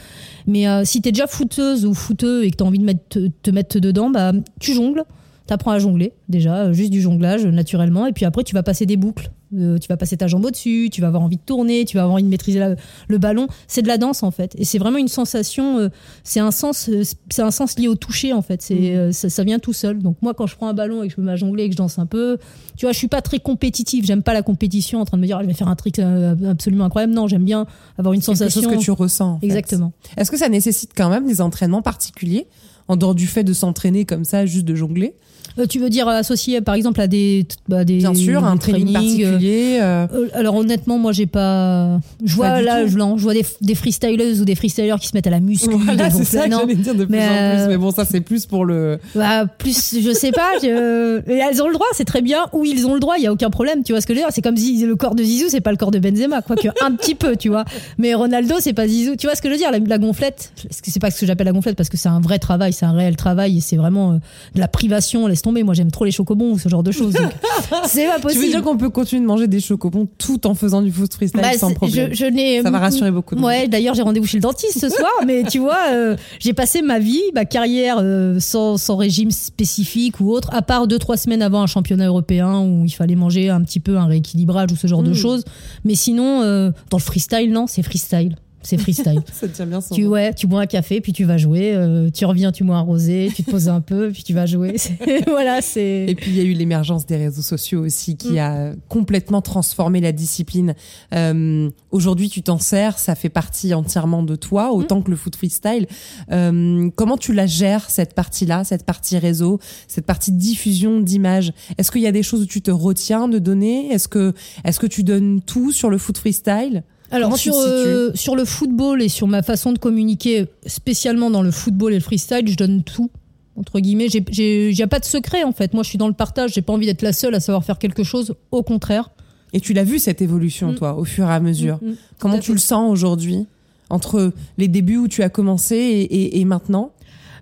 Mais 0.48 0.68
euh, 0.68 0.84
si 0.86 1.02
tu 1.02 1.10
es 1.10 1.12
déjà 1.12 1.28
footeuse 1.28 1.86
ou 1.86 1.94
footeux 1.94 2.46
et 2.46 2.52
que 2.52 2.58
tu 2.58 2.64
as 2.64 2.68
envie 2.68 2.80
de 2.80 2.94
te, 3.10 3.28
te 3.28 3.52
mettre 3.52 3.78
dedans, 3.80 4.10
bah, 4.10 4.32
tu 4.60 4.74
jongles. 4.74 5.04
T'apprends 5.48 5.72
à 5.72 5.80
jongler 5.80 6.14
déjà, 6.30 6.56
euh, 6.66 6.74
juste 6.74 6.92
du 6.92 7.02
jonglage 7.02 7.44
euh, 7.46 7.52
naturellement, 7.52 8.06
et 8.06 8.14
puis 8.14 8.26
après 8.26 8.44
tu 8.44 8.54
vas 8.54 8.64
passer 8.64 8.86
des 8.86 8.96
boucles. 8.96 9.32
Euh, 9.58 9.78
tu 9.80 9.90
vas 9.90 9.98
passer 9.98 10.16
ta 10.16 10.28
jambe 10.28 10.46
au-dessus, 10.46 10.88
tu 10.94 11.02
vas 11.02 11.08
avoir 11.08 11.22
envie 11.24 11.36
de 11.36 11.42
tourner, 11.46 11.84
tu 11.84 11.98
vas 11.98 12.04
avoir 12.04 12.14
envie 12.14 12.24
de 12.24 12.30
maîtriser 12.30 12.58
la- 12.60 12.76
le 13.10 13.18
ballon. 13.18 13.48
C'est 13.68 13.82
de 13.82 13.88
la 13.90 13.98
danse 13.98 14.24
en 14.24 14.32
fait, 14.32 14.56
et 14.58 14.64
c'est 14.64 14.78
vraiment 14.78 14.98
une 15.00 15.10
sensation. 15.10 15.78
euh, 15.80 15.90
c'est 16.24 16.40
un 16.40 16.52
sens, 16.52 16.88
euh, 16.88 17.04
c'est 17.30 17.42
un 17.42 17.52
sens 17.52 17.78
lié 17.78 17.90
au 17.90 17.96
toucher 17.96 18.32
en 18.32 18.42
fait. 18.42 18.62
C'est 18.62 18.76
Mhm. 18.76 19.12
ça, 19.12 19.30
ça 19.30 19.44
vient 19.44 19.60
tout 19.60 19.74
seul. 19.74 20.00
Donc 20.00 20.16
moi 20.22 20.34
quand 20.34 20.48
je 20.48 20.56
prends 20.56 20.70
un 20.70 20.74
ballon 20.74 21.04
et 21.04 21.10
que 21.10 21.16
je 21.16 21.20
me 21.20 21.26
mets 21.26 21.34
à 21.34 21.36
jongler 21.36 21.64
et 21.64 21.68
que 21.68 21.74
je 21.74 21.78
danse 21.78 22.00
un 22.00 22.06
peu, 22.06 22.38
tu 22.78 22.86
vois, 22.86 22.94
je 22.94 22.98
suis 22.98 23.10
pas 23.10 23.22
très 23.22 23.40
compétitive. 23.40 24.06
J'aime 24.06 24.24
pas 24.24 24.34
la 24.34 24.44
compétition 24.44 25.02
en 25.02 25.06
train 25.06 25.18
de 25.18 25.22
me 25.22 25.28
dire 25.28 25.38
ah, 25.38 25.44
je 25.44 25.48
vais 25.48 25.54
faire 25.54 25.68
un 25.68 25.76
trick 25.76 26.00
absolument 26.00 26.86
incroyable. 26.86 27.14
Non, 27.14 27.28
j'aime 27.28 27.44
bien 27.44 27.66
avoir 27.98 28.14
une 28.14 28.22
C'est 28.22 28.28
quelque 28.32 28.38
sensation. 28.38 28.62
chose 28.70 28.72
que 28.80 28.82
tu 28.84 28.92
ressens. 28.92 29.34
en 29.34 29.40
fait. 29.42 29.48
Exactement. 29.48 29.92
Est-ce 30.16 30.32
que 30.32 30.38
ça 30.38 30.48
nécessite 30.48 30.92
quand 30.96 31.10
même 31.10 31.26
des 31.28 31.42
entraînements 31.42 31.82
particuliers? 31.82 32.48
En 32.92 32.98
dehors 32.98 33.16
du 33.16 33.28
fait 33.28 33.44
de 33.44 33.54
s'entraîner 33.54 34.06
comme 34.06 34.26
ça, 34.26 34.46
juste 34.46 34.66
de 34.66 34.76
jongler 34.76 35.14
Euh, 35.60 35.66
tu 35.66 35.80
veux 35.80 35.90
dire 35.90 36.08
associé 36.08 36.62
par 36.62 36.76
exemple 36.76 37.02
à 37.02 37.08
des, 37.08 37.46
bah, 37.68 37.84
des 37.84 37.98
Bien 37.98 38.14
sûr, 38.14 38.46
un 38.46 38.54
des 38.56 38.60
training 38.62 38.94
trainings, 38.94 39.22
euh, 39.24 39.32
particulier. 39.32 39.78
euh, 39.82 40.08
Euh, 40.14 40.28
alors 40.34 40.56
honnêtement, 40.56 40.98
moi 40.98 41.12
j'ai 41.12 41.26
pas. 41.26 42.00
Je 42.24 42.36
vois 42.38 42.48
Pas 42.52 42.62
là, 42.62 42.88
je, 42.88 42.98
non, 42.98 43.18
je 43.18 43.24
vois 43.24 43.34
des, 43.34 43.46
des 43.60 43.76
freestyleuses 43.76 44.40
ou 44.40 44.46
des 44.46 44.56
freestylers 44.56 44.96
qui 45.02 45.08
se 45.10 45.12
mettent 45.14 45.28
à 45.28 45.30
la 45.30 45.42
muscu. 45.42 45.70
Voilà, 45.76 46.10
c'est 46.10 46.24
ça 46.24 46.48
que 46.48 46.52
j'allais 46.56 46.76
dire 46.76 46.96
de 46.96 47.04
plus 47.04 47.18
en 47.18 47.20
plus. 47.20 47.28
euh, 47.28 47.68
Mais 47.68 47.78
bon, 47.78 47.92
ça, 47.92 48.06
c'est 48.06 48.22
plus 48.22 48.46
pour 48.46 48.64
le. 48.64 48.98
Bah, 49.14 49.46
plus, 49.46 49.96
je 50.02 50.12
sais 50.14 50.32
pas. 50.32 50.52
je- 50.64 51.22
elles 51.30 51.62
ont 51.62 51.68
le 51.68 51.74
droit, 51.74 51.88
c'est 51.96 52.06
très 52.06 52.22
bien. 52.22 52.46
Ou 52.54 52.64
ils 52.64 52.88
ont 52.88 52.94
le 52.94 53.02
droit, 53.02 53.16
il 53.18 53.24
y 53.24 53.28
a 53.28 53.34
aucun 53.34 53.50
problème. 53.50 53.84
Tu 53.84 53.92
vois 53.92 54.00
ce 54.00 54.08
que 54.08 54.14
je 54.14 54.20
veux 54.20 54.24
dire 54.26 54.32
C'est 54.34 54.42
comme 54.42 54.56
si 54.56 54.86
le 54.86 54.96
corps 54.96 55.16
de 55.16 55.24
Zizou, 55.24 55.48
c'est 55.50 55.60
pas 55.62 55.72
le 55.72 55.78
corps 55.78 55.92
de 55.92 56.00
Benzema, 56.00 56.42
quoique 56.42 56.70
un 56.82 56.92
petit 56.96 57.16
peu, 57.16 57.36
tu 57.36 57.50
vois. 57.50 57.66
Mais 57.98 58.14
Ronaldo, 58.14 58.56
c'est 58.62 58.72
pas 58.74 58.88
Zizou. 58.88 59.18
Tu 59.18 59.28
vois 59.28 59.36
ce 59.36 59.42
que 59.42 59.50
je 59.50 59.54
veux 59.56 59.60
dire 59.60 59.72
la, 59.72 59.80
la 59.80 59.98
gonflette, 59.98 60.54
c'est 60.72 61.02
pas 61.02 61.12
ce 61.12 61.20
que 61.20 61.26
j'appelle 61.26 61.48
la 61.48 61.52
gonflette 61.52 61.76
parce 61.76 61.90
que 61.90 61.98
c'est 61.98 62.08
un 62.10 62.22
vrai 62.22 62.40
travail, 62.40 62.72
c'est 62.82 62.88
un 62.88 62.94
réel 62.94 63.16
travail 63.16 63.58
et 63.58 63.62
c'est 63.62 63.76
vraiment 63.78 64.14
euh, 64.14 64.16
de 64.56 64.60
la 64.60 64.68
privation. 64.68 65.28
Laisse 65.28 65.44
tomber. 65.44 65.62
Moi, 65.62 65.76
j'aime 65.76 65.92
trop 65.92 66.04
les 66.04 66.12
chocobons 66.12 66.52
ou 66.54 66.58
ce 66.60 66.68
genre 66.68 66.82
de 66.82 66.92
choses. 66.92 67.14
C'est 67.86 68.08
pas 68.08 68.16
Tu 68.16 68.22
possible. 68.22 68.44
veux 68.46 68.50
dire 68.50 68.62
qu'on 68.64 68.76
peut 68.78 68.90
continuer 68.90 69.22
de 69.22 69.28
manger 69.28 69.48
des 69.48 69.60
chocobons 69.60 70.08
tout 70.18 70.48
en 70.48 70.56
faisant 70.56 70.82
du 70.82 70.92
foot 70.92 71.14
freestyle 71.14 71.42
Bah, 71.42 71.54
sans 71.58 71.74
problème? 71.74 72.10
je, 72.12 72.16
je 72.16 72.26
n'ai- 72.26 72.62
Ça 72.64 72.72
va 72.72 72.80
rassurer 72.80 73.12
beaucoup 73.12 73.36
de. 73.36 73.42
Ouais, 73.42 73.68
d'ailleurs, 73.68 73.94
j'ai 73.94 74.02
rendez-vous 74.02 74.26
chez 74.26 74.38
le 74.38 74.42
dentiste 74.42 74.80
ce 74.80 74.90
soir, 74.90 75.12
mais 75.28 75.44
tu 75.44 75.60
vois, 75.60 75.78
euh, 75.92 76.16
j'ai 76.40 76.54
passé 76.54 76.82
ma 76.82 76.98
vie, 77.00 77.22
ma 77.36 77.46
carrière 77.46 77.98
euh, 78.02 78.40
sans, 78.40 78.78
sans 78.78 78.96
régime 78.96 79.30
spécifique 79.32 80.20
ou 80.20 80.32
autre, 80.32 80.50
à 80.54 80.62
part 80.64 80.88
deux, 80.88 80.98
trois 80.98 81.18
semaines 81.18 81.42
avant 81.44 81.62
un 81.62 81.68
championnat 81.68 82.08
européen 82.08 82.62
où 82.62 82.84
il 82.86 82.92
fallait 82.92 83.16
manger 83.16 83.50
un 83.50 83.62
petit 83.62 83.80
peu 83.80 83.98
un 83.98 84.06
rééquilibrage 84.06 84.72
ou 84.72 84.76
ce 84.76 84.88
genre 84.88 85.04
de 85.04 85.12
Mm. 85.12 85.16
choses. 85.16 85.44
Mais 85.86 85.96
sinon, 85.96 86.42
euh, 86.42 86.72
dans 86.90 86.98
le 86.98 87.04
freestyle, 87.04 87.52
non, 87.52 87.68
c'est 87.68 87.84
freestyle. 87.84 88.36
C'est 88.64 88.78
freestyle. 88.78 89.22
Ça 89.34 89.48
tient 89.48 89.66
bien 89.66 89.82
son 89.82 89.96
tu, 89.96 90.04
nom. 90.04 90.10
ouais, 90.12 90.34
tu 90.34 90.46
bois 90.48 90.62
un 90.62 90.66
café, 90.68 91.02
puis 91.02 91.14
tu 91.14 91.24
vas 91.24 91.38
jouer, 91.38 91.74
euh, 91.74 92.10
tu 92.12 92.26
reviens, 92.26 92.52
tu 92.52 92.64
bois 92.64 92.76
un 92.78 92.82
rosé, 92.82 93.32
tu 93.36 93.44
te 93.44 93.50
poses 93.52 93.70
un 93.70 93.82
peu, 93.82 94.12
puis 94.12 94.24
tu 94.24 94.34
vas 94.34 94.46
jouer. 94.46 94.74
C'est- 94.78 94.98
voilà, 95.28 95.62
c'est. 95.62 96.06
Et 96.08 96.16
puis 96.16 96.32
il 96.32 96.38
y 96.38 96.40
a 96.40 96.44
eu 96.44 96.54
l'émergence 96.54 97.06
des 97.06 97.18
réseaux 97.18 97.42
sociaux 97.42 97.84
aussi 97.86 98.16
qui 98.18 98.34
Mm. 98.34 98.38
a 98.40 98.72
complètement 98.90 99.42
transformé 99.42 100.00
la 100.02 100.12
discipline. 100.12 100.76
Euh, 101.14 101.70
Aujourd'hui, 101.92 102.30
tu 102.30 102.42
t'en 102.42 102.58
sers, 102.58 102.98
ça 103.00 103.16
fait 103.16 103.28
partie 103.30 103.74
entièrement 103.74 104.24
de 104.24 104.36
toi, 104.38 104.72
autant 104.72 105.00
Mm. 105.00 105.04
que 105.04 105.10
le 105.12 105.18
foot 105.18 105.36
freestyle. 105.36 105.88
Euh, 106.32 106.90
comment 106.96 107.18
tu 107.18 107.34
la 107.34 107.46
gères 107.48 107.90
cette 107.90 108.14
partie-là, 108.14 108.64
cette 108.64 108.86
partie 108.86 109.18
réseau, 109.18 109.60
cette 109.88 110.06
partie 110.06 110.32
diffusion 110.32 111.00
d'images? 111.02 111.52
Est-ce 111.78 111.92
qu'il 111.92 112.02
y 112.02 112.08
a 112.08 112.12
des 112.12 112.24
choses 112.24 112.42
où 112.42 112.46
tu 112.46 112.62
te 112.62 112.72
retiens 112.72 113.28
de 113.28 113.40
donner? 113.40 113.92
Est-ce 113.92 114.08
que 114.08 114.34
est-ce 114.64 114.80
que 114.80 114.88
tu 114.88 115.04
donnes 115.04 115.42
tout 115.42 115.72
sur 115.72 115.90
le 115.90 115.98
foot 115.98 116.18
freestyle? 116.18 116.84
Alors 117.12 117.38
sur, 117.38 117.54
euh, 117.58 118.12
sur 118.16 118.36
le 118.36 118.46
football 118.46 119.02
et 119.02 119.10
sur 119.10 119.28
ma 119.28 119.42
façon 119.44 119.74
de 119.74 119.78
communiquer, 119.80 120.48
spécialement 120.66 121.30
dans 121.30 121.42
le 121.42 121.52
football 121.52 121.92
et 121.94 121.98
le 121.98 122.02
freestyle, 122.02 122.48
je 122.48 122.56
donne 122.56 122.84
tout. 122.84 123.10
Entre 123.58 123.80
guillemets, 123.80 124.08
il 124.08 124.72
y 124.78 124.82
a 124.82 124.88
pas 124.88 125.00
de 125.00 125.06
secret 125.06 125.44
en 125.44 125.52
fait. 125.52 125.74
Moi, 125.74 125.84
je 125.84 125.90
suis 125.90 125.98
dans 125.98 126.08
le 126.08 126.14
partage. 126.14 126.54
J'ai 126.54 126.62
pas 126.62 126.72
envie 126.74 126.86
d'être 126.86 127.02
la 127.02 127.14
seule 127.14 127.36
à 127.36 127.40
savoir 127.40 127.64
faire 127.66 127.78
quelque 127.80 128.04
chose. 128.04 128.34
Au 128.52 128.64
contraire. 128.64 129.12
Et 129.54 129.60
tu 129.60 129.74
l'as 129.74 129.84
vu 129.84 130.00
cette 130.00 130.22
évolution, 130.22 130.72
Mm. 130.72 130.76
toi, 130.76 130.96
au 130.98 131.04
fur 131.04 131.26
et 131.30 131.34
à 131.34 131.40
mesure. 131.42 131.78
Mm, 131.82 131.90
mm. 131.90 131.96
Comment 132.20 132.36
à 132.36 132.40
tu 132.40 132.48
fait. 132.48 132.54
le 132.54 132.60
sens 132.60 132.90
aujourd'hui 132.90 133.46
entre 133.90 134.32
les 134.58 134.70
débuts 134.70 134.96
où 134.98 135.08
tu 135.10 135.22
as 135.24 135.28
commencé 135.30 135.76
et, 135.76 136.02
et- 136.04 136.40
et 136.40 136.46
maintenant? 136.46 136.92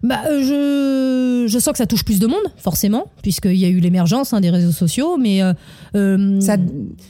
Bah, 0.01 0.21
euh, 0.29 1.45
je, 1.47 1.51
je 1.51 1.59
sens 1.59 1.71
que 1.73 1.77
ça 1.77 1.85
touche 1.85 2.05
plus 2.05 2.19
de 2.19 2.27
monde, 2.27 2.37
forcément, 2.57 3.05
puisqu'il 3.21 3.55
y 3.57 3.65
a 3.65 3.69
eu 3.69 3.79
l'émergence 3.79 4.33
hein, 4.33 4.39
des 4.41 4.49
réseaux 4.49 4.71
sociaux. 4.71 5.17
Mais 5.17 5.41
euh, 5.41 5.53
euh, 5.95 6.39
ça, 6.39 6.55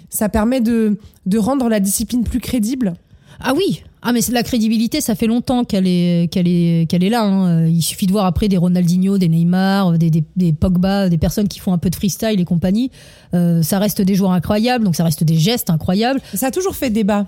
ça 0.09 0.27
permet 0.29 0.59
de, 0.61 0.97
de 1.25 1.37
rendre 1.37 1.69
la 1.69 1.79
discipline 1.79 2.23
plus 2.23 2.39
crédible 2.39 2.95
Ah 3.39 3.53
oui, 3.55 3.83
ah 4.01 4.11
mais 4.11 4.21
c'est- 4.21 4.31
la 4.31 4.41
crédibilité, 4.43 5.01
ça 5.01 5.13
fait 5.13 5.27
longtemps 5.27 5.65
qu'elle 5.65 5.85
est 5.85 6.31
qu'elle 6.31 6.47
est 6.47 6.89
qu'elle 6.89 7.03
est 7.03 7.09
là. 7.09 7.23
hein. 7.23 7.67
Il 7.67 7.81
suffit 7.83 8.07
de 8.07 8.11
voir 8.11 8.25
après 8.25 8.47
des 8.47 8.57
Ronaldinho, 8.57 9.17
des 9.19 9.29
Neymar, 9.29 9.97
des, 9.99 10.09
des, 10.09 10.23
des 10.35 10.51
Pogba, 10.53 11.09
des 11.09 11.17
personnes 11.19 11.47
qui 11.47 11.59
font 11.59 11.73
un 11.73 11.77
peu 11.77 11.89
de 11.91 11.95
freestyle 11.95 12.39
et 12.39 12.45
compagnie. 12.45 12.89
Euh, 13.35 13.61
ça 13.61 13.77
reste 13.77 14.01
des 14.01 14.15
joueurs 14.15 14.31
incroyables, 14.31 14.83
donc 14.83 14.95
ça 14.95 15.03
reste 15.03 15.23
des 15.23 15.35
gestes 15.37 15.69
incroyables. 15.69 16.21
Ça 16.33 16.47
a 16.47 16.51
toujours 16.51 16.75
fait 16.75 16.89
débat. 16.89 17.27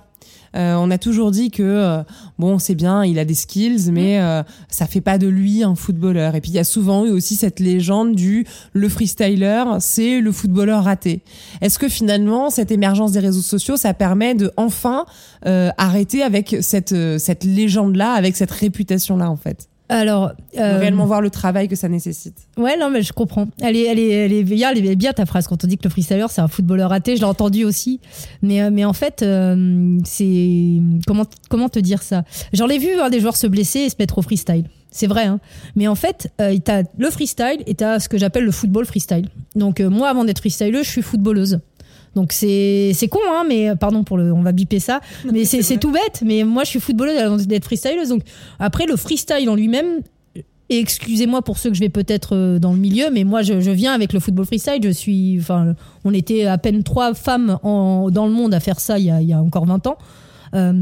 Euh, 0.56 0.76
on 0.76 0.92
a 0.92 0.98
toujours 0.98 1.32
dit 1.32 1.52
que 1.52 1.64
euh, 1.64 2.04
bon, 2.40 2.60
c'est 2.60 2.76
bien, 2.76 3.06
il 3.06 3.20
a 3.20 3.26
des 3.26 3.34
skills, 3.34 3.92
mais 3.92 4.20
euh, 4.20 4.44
ça 4.70 4.86
fait 4.86 5.02
pas 5.02 5.18
de 5.18 5.28
lui 5.28 5.64
un 5.64 5.76
footballeur. 5.76 6.36
Et 6.36 6.42
puis 6.42 6.52
il 6.52 6.56
y 6.56 6.60
a 6.60 6.64
souvent 6.64 7.06
eu 7.06 7.12
aussi 7.12 7.36
cette 7.36 7.60
légende 7.60 8.16
du 8.16 8.46
le 8.74 8.90
freestyler, 8.90 9.64
c'est 9.80 10.20
le 10.20 10.32
footballeur 10.32 10.84
raté. 10.84 11.22
Est-ce 11.62 11.80
que 11.80 11.88
finalement 11.88 12.50
cette 12.50 12.72
émergence 12.72 13.12
des 13.14 13.20
réseaux 13.20 13.42
sociaux, 13.42 13.78
ça 13.78 13.94
permet 13.94 14.36
de 14.36 14.52
enfin 14.58 15.06
euh, 15.46 15.70
arrêter 15.78 16.22
avec 16.22 16.58
cette 16.62 16.92
euh, 16.92 17.18
cette 17.18 17.44
légende 17.44 17.96
là, 17.96 18.12
avec 18.14 18.36
cette 18.36 18.52
réputation 18.52 19.18
là 19.18 19.30
en 19.30 19.36
fait, 19.36 19.70
Alors, 19.92 20.32
euh, 20.58 20.80
réellement 20.80 21.06
voir 21.06 21.20
le 21.20 21.30
travail 21.30 21.68
que 21.68 21.76
ça 21.76 21.90
nécessite. 21.90 22.36
ouais, 22.58 22.78
non, 22.78 22.90
mais 22.90 23.02
je 23.02 23.12
comprends. 23.12 23.48
Elle 23.62 23.76
est, 23.76 23.84
elle 23.84 24.00
est, 24.00 24.10
elle 24.10 24.32
est 24.32 24.44
bien, 24.44 24.72
elle 24.72 24.86
est 24.86 24.96
bien 24.96 25.12
ta 25.12 25.26
phrase 25.26 25.48
quand 25.48 25.62
on 25.66 25.68
dit 25.68 25.78
que 25.78 25.84
le 25.84 25.90
freestyler 25.90 26.26
c'est 26.30 26.40
un 26.40 26.48
footballeur 26.48 26.92
raté. 26.92 27.18
Je 27.18 27.22
l'ai 27.22 27.28
entendu 27.28 27.66
aussi, 27.66 28.00
mais, 28.42 28.62
euh, 28.62 28.70
mais 28.72 28.86
en 28.86 28.94
fait, 28.94 29.22
euh, 29.22 30.00
c'est 30.06 30.80
comment, 31.06 31.26
comment 31.50 31.68
te 31.68 31.80
dire 31.80 32.04
ça? 32.04 32.24
J'en 32.54 32.70
ai 32.70 32.78
vu 32.78 32.88
hein, 33.02 33.10
des 33.10 33.20
joueurs 33.20 33.36
se 33.36 33.48
blesser 33.48 33.80
et 33.80 33.90
se 33.90 33.96
mettre 34.00 34.18
au 34.18 34.22
freestyle. 34.22 34.64
C'est 34.94 35.08
vrai, 35.08 35.24
hein. 35.24 35.40
mais 35.78 35.88
en 35.88 35.96
fait, 35.96 36.34
euh, 36.42 36.58
t'as 36.64 36.84
le 36.98 37.10
freestyle 37.10 37.64
et 37.66 37.76
t'as 37.76 38.00
ce 38.00 38.10
que 38.10 38.18
j'appelle 38.18 38.44
le 38.44 38.52
football 38.52 38.86
freestyle. 38.86 39.30
Donc 39.56 39.80
euh, 39.80 39.90
moi, 39.90 40.10
avant 40.10 40.26
d'être 40.26 40.40
freestyleuse, 40.40 40.86
je 40.86 40.90
suis 40.90 41.02
footballeuse. 41.02 41.60
Donc 42.16 42.32
c'est 42.34 42.92
c'est 42.94 43.08
con, 43.08 43.20
hein, 43.30 43.46
mais 43.48 43.76
pardon 43.76 44.04
pour 44.04 44.18
le, 44.18 44.34
on 44.34 44.42
va 44.42 44.52
biper 44.52 44.80
ça, 44.80 45.00
mais 45.32 45.46
c'est 45.46 45.62
c'est 45.62 45.78
tout 45.78 45.92
bête. 45.92 46.22
Mais 46.26 46.44
moi, 46.44 46.64
je 46.66 46.70
suis 46.70 46.80
footballeuse 46.80 47.48
d'être 47.48 47.64
freestyleuse. 47.66 48.10
Donc 48.10 48.24
après, 48.60 48.86
le 48.86 48.96
freestyle 48.98 49.50
en 49.50 49.56
lui-même, 49.56 50.02
et 50.70 50.80
excusez-moi 50.80 51.42
pour 51.42 51.58
ceux 51.58 51.70
que 51.70 51.76
je 51.76 51.82
vais 51.82 51.90
peut-être 51.90 52.36
euh, 52.36 52.60
dans 52.60 52.72
le 52.74 52.80
milieu, 52.80 53.10
mais 53.12 53.24
moi 53.24 53.42
je, 53.44 53.60
je 53.62 53.72
viens 53.72 53.94
avec 53.94 54.14
le 54.14 54.20
football 54.20 54.46
freestyle. 54.46 54.80
Je 54.84 54.90
suis, 54.90 55.38
enfin, 55.40 55.74
on 56.06 56.14
était 56.14 56.46
à 56.46 56.58
peine 56.58 56.84
trois 56.84 57.14
femmes 57.14 57.58
en- 57.64 58.10
dans 58.10 58.26
le 58.26 58.32
monde 58.34 58.54
à 58.54 58.60
faire 58.60 58.80
ça 58.80 58.98
il 59.00 59.06
y 59.06 59.12
a, 59.12 59.22
il 59.22 59.28
y 59.28 59.34
a 59.34 59.42
encore 59.42 59.66
20 59.66 59.88
ans. 59.88 59.98
Euh, 60.54 60.74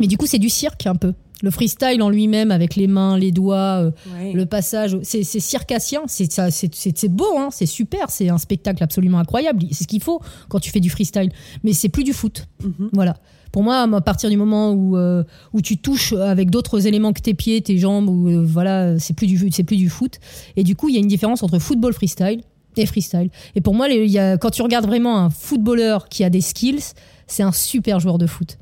mais 0.00 0.06
du 0.06 0.16
coup, 0.16 0.26
c'est 0.26 0.38
du 0.38 0.48
cirque 0.48 0.86
un 0.86 0.94
peu. 0.94 1.12
Le 1.42 1.50
freestyle 1.50 2.02
en 2.02 2.10
lui-même, 2.10 2.50
avec 2.50 2.74
les 2.74 2.88
mains, 2.88 3.16
les 3.16 3.30
doigts, 3.30 3.84
euh, 3.84 3.90
le 4.34 4.44
passage, 4.46 4.96
c'est 5.02 5.22
c'est 5.22 5.38
circassien, 5.40 6.00
c'est 6.06 6.30
ça, 6.32 6.50
c'est- 6.50 6.74
c'est 6.74 6.96
c'est 6.98 7.08
beau, 7.08 7.38
hein, 7.38 7.48
c'est 7.52 7.66
super, 7.66 8.10
c'est 8.10 8.28
un 8.28 8.38
spectacle 8.38 8.82
absolument 8.82 9.18
incroyable. 9.20 9.64
C'est 9.70 9.84
ce 9.84 9.88
qu'il 9.88 10.02
faut 10.02 10.20
quand 10.48 10.58
tu 10.58 10.70
fais 10.70 10.80
du 10.80 10.90
freestyle, 10.90 11.30
mais 11.62 11.72
c'est 11.72 11.88
plus 11.88 12.02
du 12.04 12.12
foot. 12.12 12.46
Mhm. 12.64 12.90
Voilà. 12.92 13.16
Pour 13.52 13.62
moi, 13.62 13.82
à 13.90 14.00
partir 14.00 14.28
du 14.30 14.36
moment 14.36 14.72
où 14.72 14.96
euh, 14.96 15.22
où 15.52 15.62
tu 15.62 15.78
touches 15.78 16.12
avec 16.12 16.50
d'autres 16.50 16.86
éléments 16.86 17.12
que 17.12 17.20
tes 17.20 17.34
pieds, 17.34 17.60
tes 17.62 17.78
jambes, 17.78 18.08
ou 18.10 18.28
euh, 18.28 18.44
voilà, 18.44 18.98
c'est 18.98 19.14
plus 19.14 19.26
du 19.26 19.38
c'est 19.52 19.64
plus 19.64 19.76
du 19.76 19.88
foot. 19.88 20.18
Et 20.56 20.64
du 20.64 20.74
coup, 20.76 20.88
il 20.88 20.94
y 20.96 20.98
a 20.98 21.00
une 21.00 21.06
différence 21.08 21.42
entre 21.44 21.58
football 21.60 21.92
freestyle 21.94 22.42
et 22.76 22.84
freestyle. 22.84 23.30
Et 23.54 23.60
pour 23.60 23.74
moi, 23.74 23.88
les- 23.88 24.06
y 24.08 24.18
a, 24.18 24.36
quand 24.38 24.50
tu 24.50 24.62
regardes 24.62 24.86
vraiment 24.86 25.18
un 25.18 25.30
footballeur 25.30 26.08
qui 26.08 26.24
a 26.24 26.30
des 26.30 26.40
skills, 26.40 26.82
c'est 27.26 27.42
un 27.42 27.52
super 27.52 28.00
joueur 28.00 28.18
de 28.18 28.26
foot. 28.26 28.58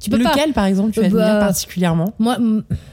Tu 0.00 0.10
peux 0.10 0.18
pas. 0.18 0.30
Lequel, 0.30 0.52
par 0.52 0.66
exemple, 0.66 0.92
tu 0.92 1.00
Euh, 1.00 1.04
admires 1.04 1.18
bah, 1.24 1.40
particulièrement 1.40 2.14
Moi, 2.18 2.38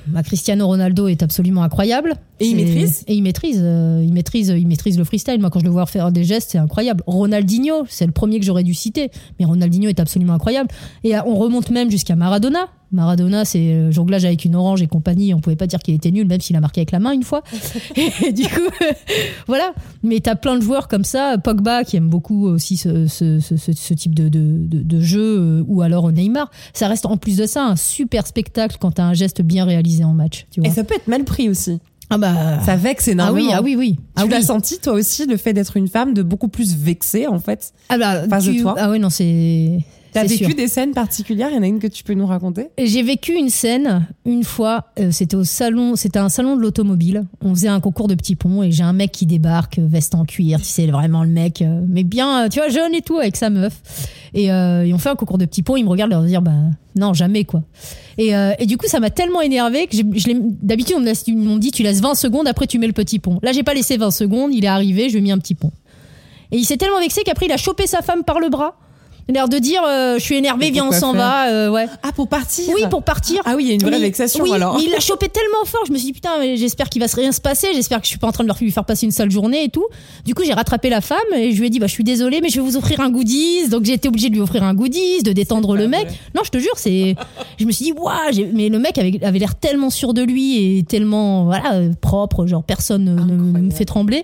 ma 0.08 0.24
Cristiano 0.24 0.66
Ronaldo 0.68 1.08
est 1.08 1.22
absolument 1.22 1.64
incroyable. 1.64 2.16
Et 2.40 2.48
il 2.48 2.56
maîtrise 2.56 3.04
Et 3.08 3.14
il 3.14 3.22
maîtrise, 3.22 3.62
euh, 3.64 4.04
il 4.04 4.14
maîtrise, 4.14 4.50
il 4.50 4.68
maîtrise 4.68 4.98
le 4.98 5.04
freestyle. 5.04 5.40
Moi, 5.40 5.50
quand 5.50 5.60
je 5.60 5.66
le 5.66 5.72
vois 5.72 5.86
faire 5.86 6.12
des 6.12 6.24
gestes, 6.24 6.52
c'est 6.52 6.58
incroyable. 6.58 7.04
Ronaldinho, 7.08 7.86
c'est 7.88 8.06
le 8.06 8.12
premier 8.12 8.40
que 8.40 8.46
j'aurais 8.46 8.64
dû 8.64 8.74
citer, 8.74 9.12
mais 9.40 9.46
Ronaldinho 9.46 9.88
est 9.90 10.00
absolument 10.00 10.34
incroyable. 10.34 10.70
Et 11.04 11.16
euh, 11.16 11.22
on 11.26 11.36
remonte 11.36 11.70
même 11.70 11.92
jusqu'à 11.92 12.16
Maradona. 12.16 12.68
Maradona, 12.96 13.46
c'est 13.46 13.92
jonglage 13.92 14.26
avec 14.26 14.44
une 14.46 14.56
orange 14.56 14.82
et 14.82 14.88
compagnie. 14.88 15.34
On 15.34 15.40
pouvait 15.40 15.56
pas 15.56 15.68
dire 15.68 15.80
qu'il 15.80 15.94
était 15.94 16.12
nul, 16.12 16.26
même 16.28 16.42
s'il 16.42 16.56
a 16.56 16.60
marqué 16.62 16.82
avec 16.82 16.92
la 16.92 17.00
main 17.00 17.12
une 17.12 17.24
fois. 17.24 17.44
et 18.26 18.32
du 18.32 18.44
coup, 18.44 18.62
voilà. 19.48 19.74
Mais 20.04 20.20
t'as 20.20 20.36
plein 20.36 20.56
de 20.56 20.62
joueurs 20.62 20.88
comme 20.88 21.04
ça. 21.04 21.38
Pogba, 21.38 21.84
qui 21.84 21.98
aime 21.98 22.10
beaucoup 22.10 22.48
aussi 22.48 22.78
ce, 22.78 23.08
ce, 23.08 23.40
ce, 23.40 23.56
ce 23.58 23.94
type 23.94 24.16
de, 24.16 24.30
de, 24.30 24.66
de, 24.66 24.82
de 24.82 25.00
jeu, 25.00 25.38
euh, 25.40 25.64
ou 25.68 25.82
alors 25.82 26.12
Neymar. 26.12 26.50
Ça 26.74 26.88
reste 26.88 27.06
en 27.06 27.18
plus 27.18 27.38
de 27.38 27.46
ça 27.46 27.64
un 27.66 27.76
super 27.76 28.26
spectacle 28.28 28.78
quand 28.80 28.92
t'as 28.92 29.04
un 29.04 29.14
geste 29.14 29.42
bien 29.42 29.66
réalisé 29.66 30.04
en 30.04 30.14
match. 30.14 30.48
Tu 30.52 30.62
vois. 30.62 30.70
Et 30.70 30.74
ça 30.74 30.84
peut 30.84 30.96
être 30.96 31.08
mal 31.08 31.24
pris 31.24 31.50
aussi. 31.50 31.80
Ah 32.10 32.18
bah. 32.20 32.62
Ça 32.64 32.76
vexe 32.76 33.08
Ah 33.08 33.12
énormément. 33.14 33.48
oui, 33.48 33.54
ah 33.56 33.62
oui, 33.64 33.76
oui. 33.76 33.96
Tu 33.96 34.02
ah 34.16 34.26
l'as 34.28 34.38
oui. 34.38 34.44
senti 34.44 34.78
toi 34.80 34.94
aussi 34.94 35.26
le 35.26 35.38
fait 35.38 35.54
d'être 35.54 35.76
une 35.76 35.88
femme 35.88 36.14
de 36.14 36.22
beaucoup 36.22 36.48
plus 36.50 36.76
vexée 36.76 37.26
en 37.28 37.40
fait. 37.40 37.74
Ah 37.90 37.98
bah, 37.98 38.28
face 38.30 38.46
de 38.46 38.52
tu- 38.52 38.62
toi. 38.62 38.76
Ah 38.78 38.92
oui, 38.92 39.00
non, 39.00 39.10
c'est. 39.10 39.80
T'as 40.16 40.24
vécu 40.26 40.46
sûr. 40.46 40.56
des 40.56 40.68
scènes 40.68 40.94
particulières? 40.94 41.50
Il 41.52 41.56
y 41.56 41.60
en 41.60 41.64
a 41.64 41.68
une 41.68 41.80
que 41.80 41.88
tu 41.88 42.04
peux 42.04 42.14
nous 42.14 42.26
raconter? 42.26 42.70
J'ai 42.78 43.04
vécu 43.04 43.34
une 43.34 43.50
scène 43.50 44.08
une 44.26 44.44
fois. 44.44 44.86
euh, 45.00 45.12
c'était 45.12 45.36
au 45.36 45.44
salon, 45.44 45.96
c'était 45.96 46.20
un 46.20 46.30
salon 46.30 46.56
de 46.56 46.62
l'automobile. 46.62 47.26
On 47.42 47.54
faisait 47.54 47.68
un 47.68 47.80
concours 47.80 48.08
de 48.08 48.16
petits 48.16 48.36
ponts 48.36 48.64
et 48.64 48.72
j'ai 48.72 48.84
un 48.84 48.94
mec 48.94 49.12
qui 49.12 49.26
débarque, 49.26 49.80
euh, 49.80 49.86
veste 49.88 50.16
en 50.16 50.26
cuir. 50.26 50.60
Tu 50.60 50.66
sais, 50.66 50.88
vraiment 50.88 51.24
le 51.24 51.30
mec, 51.30 51.62
euh, 51.62 51.82
mais 51.88 52.04
bien, 52.04 52.46
euh, 52.46 52.50
tu 52.50 52.60
vois, 52.60 52.70
jeune 52.70 52.94
et 52.96 53.02
tout 53.02 53.18
avec 53.18 53.36
sa 53.36 53.50
meuf. 53.50 53.82
Et, 54.34 54.52
euh, 54.52 54.84
et 54.86 54.94
on 54.94 54.98
fait 54.98 55.10
un 55.10 55.16
concours 55.16 55.38
de 55.38 55.46
petits 55.46 55.64
ponts. 55.64 55.76
Il 55.78 55.84
me 55.84 55.90
regarde 55.90 56.12
leur 56.12 56.24
dire, 56.24 56.42
bah 56.42 56.52
non, 56.96 57.14
jamais 57.14 57.44
quoi. 57.44 57.64
Et, 58.18 58.32
et 58.60 58.66
du 58.66 58.78
coup, 58.78 58.88
ça 58.88 59.02
m'a 59.02 59.10
tellement 59.10 59.42
énervé 59.42 59.88
que 59.88 59.98
d'habitude 60.64 60.96
on 60.98 61.36
m'ont 61.36 61.58
dit, 61.58 61.72
tu 61.72 61.84
laisses 61.84 62.00
20 62.02 62.16
secondes 62.16 62.48
après 62.48 62.68
tu 62.68 62.80
mets 62.80 62.88
le 62.88 62.94
petit 62.94 63.20
pont. 63.20 63.40
Là, 63.44 63.52
j'ai 63.52 63.64
pas 63.64 63.74
laissé 63.74 63.98
20 63.98 64.12
secondes. 64.12 64.54
Il 64.54 64.64
est 64.64 64.70
arrivé, 64.70 65.10
je 65.10 65.14
lui 65.14 65.20
ai 65.20 65.22
mis 65.22 65.32
un 65.32 65.38
petit 65.38 65.56
pont. 65.56 65.72
Et 66.52 66.58
il 66.58 66.64
s'est 66.64 66.78
tellement 66.78 67.00
vexé 67.00 67.24
qu'après 67.26 67.48
il 67.48 67.52
a 67.52 67.58
chopé 67.58 67.88
sa 67.88 68.02
femme 68.02 68.24
par 68.24 68.40
le 68.40 68.50
bras. 68.50 68.78
Il 69.28 69.32
a 69.36 69.40
l'air 69.42 69.50
de 69.50 69.58
dire, 69.58 69.82
euh, 69.84 70.20
je 70.20 70.24
suis 70.24 70.36
énervé, 70.36 70.70
viens 70.70 70.86
on 70.88 70.92
s'en 70.92 71.14
va. 71.14 71.50
euh, 71.50 71.70
ouais. 71.72 71.88
Ah 72.04 72.12
pour 72.16 72.28
partir 72.28 72.66
Oui, 72.76 72.84
pour 72.92 73.02
partir. 73.02 73.42
Ah 73.46 73.56
oui, 73.56 73.64
il 73.64 73.68
y 73.70 73.72
a 73.72 73.74
une 73.74 73.82
vraie 73.82 73.90
Mais- 73.92 74.00
vexation 74.00 74.44
oui, 74.44 74.54
alors. 74.54 74.76
Mais 74.78 74.84
il 74.84 74.92
l'a 74.92 75.00
chopé 75.00 75.30
tellement 75.30 75.66
fort, 75.66 75.82
je 75.88 75.92
me 75.92 75.98
suis 75.98 76.06
dit 76.08 76.14
putain, 76.14 76.56
j'espère 76.56 76.90
qu'il 76.90 77.02
va 77.02 77.08
se 77.08 77.16
rien 77.16 77.32
se 77.32 77.42
passer, 77.42 77.70
j'espère 77.74 78.00
que 78.02 78.06
je 78.06 78.10
suis 78.10 78.20
pas 78.20 78.28
en 78.28 78.32
train 78.32 78.44
de 78.44 78.48
leur 78.50 78.58
lui 78.62 78.70
faire 78.72 78.86
passer 78.86 79.08
une 79.08 79.12
sale 79.12 79.32
journée 79.32 79.64
et 79.64 79.70
tout. 79.70 79.86
Du 80.26 80.36
coup, 80.36 80.44
j'ai 80.46 80.54
rattrapé 80.54 80.90
la 80.92 81.02
femme 81.02 81.18
et 81.36 81.54
je 81.54 81.60
lui 81.60 81.68
ai 81.68 81.70
dit 81.72 81.80
bah 81.80 81.88
je 81.88 81.92
suis 81.94 82.04
désolée, 82.04 82.40
mais 82.42 82.50
je 82.50 82.62
vais 82.62 82.68
vous 82.68 82.78
offrir 82.78 83.00
un 83.00 83.10
goodies. 83.10 83.68
Donc 83.70 83.84
j'ai 83.86 83.94
été 83.94 84.08
obligée 84.08 84.30
de 84.30 84.36
lui 84.36 84.42
offrir 84.42 84.64
un 84.64 84.76
goodies, 84.76 85.24
de 85.24 85.32
détendre 85.32 85.76
le 85.76 85.88
mec. 85.88 86.06
vrai. 86.08 86.18
Non, 86.36 86.42
je 86.46 86.52
te 86.52 86.60
jure, 86.60 86.74
c'est. 86.76 87.16
Je 87.58 87.66
me 87.66 87.72
suis 87.72 87.86
dit 87.86 87.94
waouh, 87.94 88.16
mais 88.54 88.70
le 88.70 88.78
mec 88.78 88.98
avait, 89.00 89.18
avait 89.24 89.40
l'air 89.40 89.56
tellement 89.56 89.90
sûr 89.90 90.14
de 90.14 90.22
lui 90.22 90.78
et 90.78 90.84
tellement 90.84 91.46
voilà 91.46 91.74
euh, 91.74 91.90
propre, 92.00 92.46
genre 92.46 92.64
personne 92.64 93.06
ne- 93.06 93.60
ne 93.60 93.60
me 93.66 93.72
fait 93.72 93.86
trembler. 93.86 94.24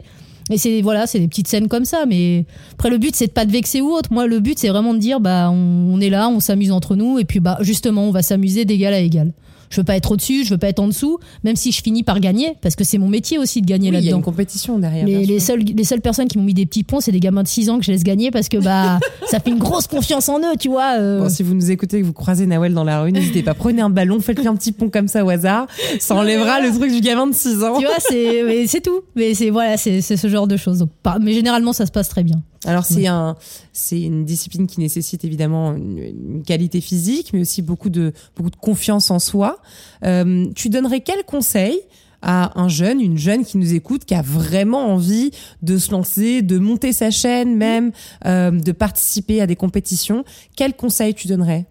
Et 0.50 0.58
c'est 0.58 0.82
voilà, 0.82 1.08
c'est 1.08 1.20
des 1.20 1.28
petites 1.28 1.48
scènes 1.48 1.68
comme 1.68 1.86
ça. 1.86 2.06
Mais 2.08 2.46
après, 2.74 2.90
le 2.90 2.98
but 2.98 3.16
c'est 3.16 3.28
de 3.28 3.32
pas 3.32 3.46
te 3.46 3.52
vexer 3.52 3.82
ou 3.82 3.92
autre. 3.92 4.12
Moi, 4.12 4.28
le 4.28 4.40
but 4.40 4.58
c'est 4.58 4.70
vraiment 4.70 4.94
de 4.94 5.00
dire 5.00 5.20
bah 5.20 5.50
on, 5.52 5.94
on 5.94 6.02
est 6.02 6.10
là, 6.10 6.30
on 6.30 6.40
s'amuse 6.40 6.72
entre 6.72 6.96
nous 6.96 7.20
et 7.20 7.26
puis 7.26 7.40
bah 7.40 7.58
justement 7.62 8.06
on 8.06 8.12
va 8.12 8.22
s'amuser 8.22 8.66
d'égal 8.66 8.94
à 8.94 9.00
égal. 9.00 9.32
Je 9.72 9.78
veux 9.78 9.84
pas 9.84 9.96
être 9.96 10.12
au-dessus, 10.12 10.44
je 10.46 10.52
veux 10.52 10.58
pas 10.60 10.68
être 10.70 10.80
en 10.80 10.88
dessous, 10.88 11.18
même 11.44 11.56
si 11.56 11.72
je 11.72 11.82
finis 11.82 12.04
par 12.04 12.20
gagner 12.20 12.54
parce 12.62 12.76
que 12.76 12.84
c'est 12.84 13.00
mon 13.00 13.08
métier 13.08 13.40
aussi 13.40 13.62
de 13.62 13.66
gagner 13.66 13.90
Oui, 13.90 13.96
il 13.96 13.96
y 13.96 13.98
a 13.98 14.02
là-dedans. 14.02 14.18
une 14.18 14.24
compétition 14.24 14.78
derrière. 14.78 15.06
Les, 15.08 15.26
les, 15.26 15.40
seules, 15.40 15.64
les 15.64 15.84
seules 15.84 16.02
personnes 16.02 16.28
qui 16.28 16.38
m'ont 16.38 16.44
mis 16.44 16.54
des 16.54 16.66
petits 16.68 16.84
ponts, 16.84 17.00
c'est 17.00 17.12
des 17.12 17.20
gamins 17.20 17.42
de 17.42 17.48
6 17.48 17.70
ans 17.72 17.80
que 17.80 17.86
je 17.86 17.92
laisse 17.92 18.04
gagner 18.04 18.30
parce 18.30 18.50
que 18.50 18.58
bah 18.58 19.00
ça 19.30 19.40
fait 19.40 19.50
une 19.50 19.58
grosse 19.58 19.88
confiance 19.88 20.30
en 20.30 20.40
eux, 20.40 20.58
tu 20.60 20.70
vois. 20.70 20.98
euh. 21.00 21.20
Bon, 21.22 21.30
si 21.30 21.42
vous 21.42 21.54
nous 21.56 21.72
écoutez 21.72 21.98
et 21.98 22.02
que 22.02 22.06
vous 22.06 22.14
croisez 22.14 22.46
Nawel 22.46 22.74
dans 22.74 22.84
la 22.84 23.02
rue, 23.02 23.12
n'hésitez 23.12 23.42
pas. 23.44 23.54
Prenez 23.54 23.82
un 23.82 23.90
ballon, 23.90 24.20
faites-lui 24.20 24.48
un 24.48 24.56
petit 24.56 24.74
pont 24.74 24.90
comme 24.90 25.08
ça 25.08 25.24
au 25.26 25.30
hasard. 25.30 25.68
Ça 26.00 26.16
enlèvera 26.16 26.60
le 26.60 26.70
truc 26.78 26.92
du 26.92 27.00
gamin 27.02 27.28
de 27.28 27.34
6 27.34 27.64
ans. 27.64 27.78
tu 27.80 27.86
vois, 27.86 27.96
c'est 28.00 28.82
tout. 28.82 29.02
Mais 29.16 29.34
c'est 29.34 29.50
voilà, 29.50 29.78
c'est 29.78 30.02
c'est 30.02 30.18
ce 30.18 30.28
genre 30.28 30.48
de 30.48 30.58
choses. 30.58 30.80
Donc, 30.80 30.90
pas- 31.02 31.18
mais 31.22 31.34
généralement, 31.34 31.72
ça 31.74 31.86
se 31.86 31.92
passe 31.92 32.10
très 32.10 32.24
bien. 32.24 32.42
Alors 32.66 32.86
c'est 32.86 33.08
un, 33.08 33.36
c'est 33.74 34.02
une 34.02 34.24
discipline 34.24 34.68
qui 34.68 34.80
nécessite 34.80 35.26
évidemment 35.26 35.74
une, 35.74 35.98
une 35.98 36.44
qualité 36.44 36.80
physique, 36.80 37.32
mais 37.34 37.42
aussi 37.42 37.64
beaucoup 37.64 37.90
de 37.90 38.14
beaucoup 38.36 38.52
de 38.52 38.56
confiance 38.56 39.10
en 39.10 39.18
soi. 39.20 39.60
Euh, 40.06 40.46
tu 40.54 40.70
donnerais 40.70 41.02
quel 41.02 41.24
conseil 41.24 41.80
à 42.22 42.60
un 42.62 42.70
jeune, 42.70 43.02
une 43.02 43.18
jeune 43.18 43.44
qui 43.44 43.58
nous 43.58 43.74
écoute, 43.74 44.06
qui 44.06 44.14
a 44.14 44.22
vraiment 44.22 44.94
envie 44.94 45.32
de 45.64 45.80
se 45.80 45.92
lancer, 45.92 46.44
de 46.44 46.60
monter 46.60 46.94
sa 46.94 47.10
chaîne 47.10 47.56
même, 47.56 47.92
euh, 48.28 48.52
de 48.52 48.72
participer 48.72 49.42
à 49.42 49.48
des 49.48 49.56
compétitions? 49.56 50.24
Quel 50.56 50.76
conseil 50.76 51.16
tu 51.16 51.28
donnerais 51.28 51.66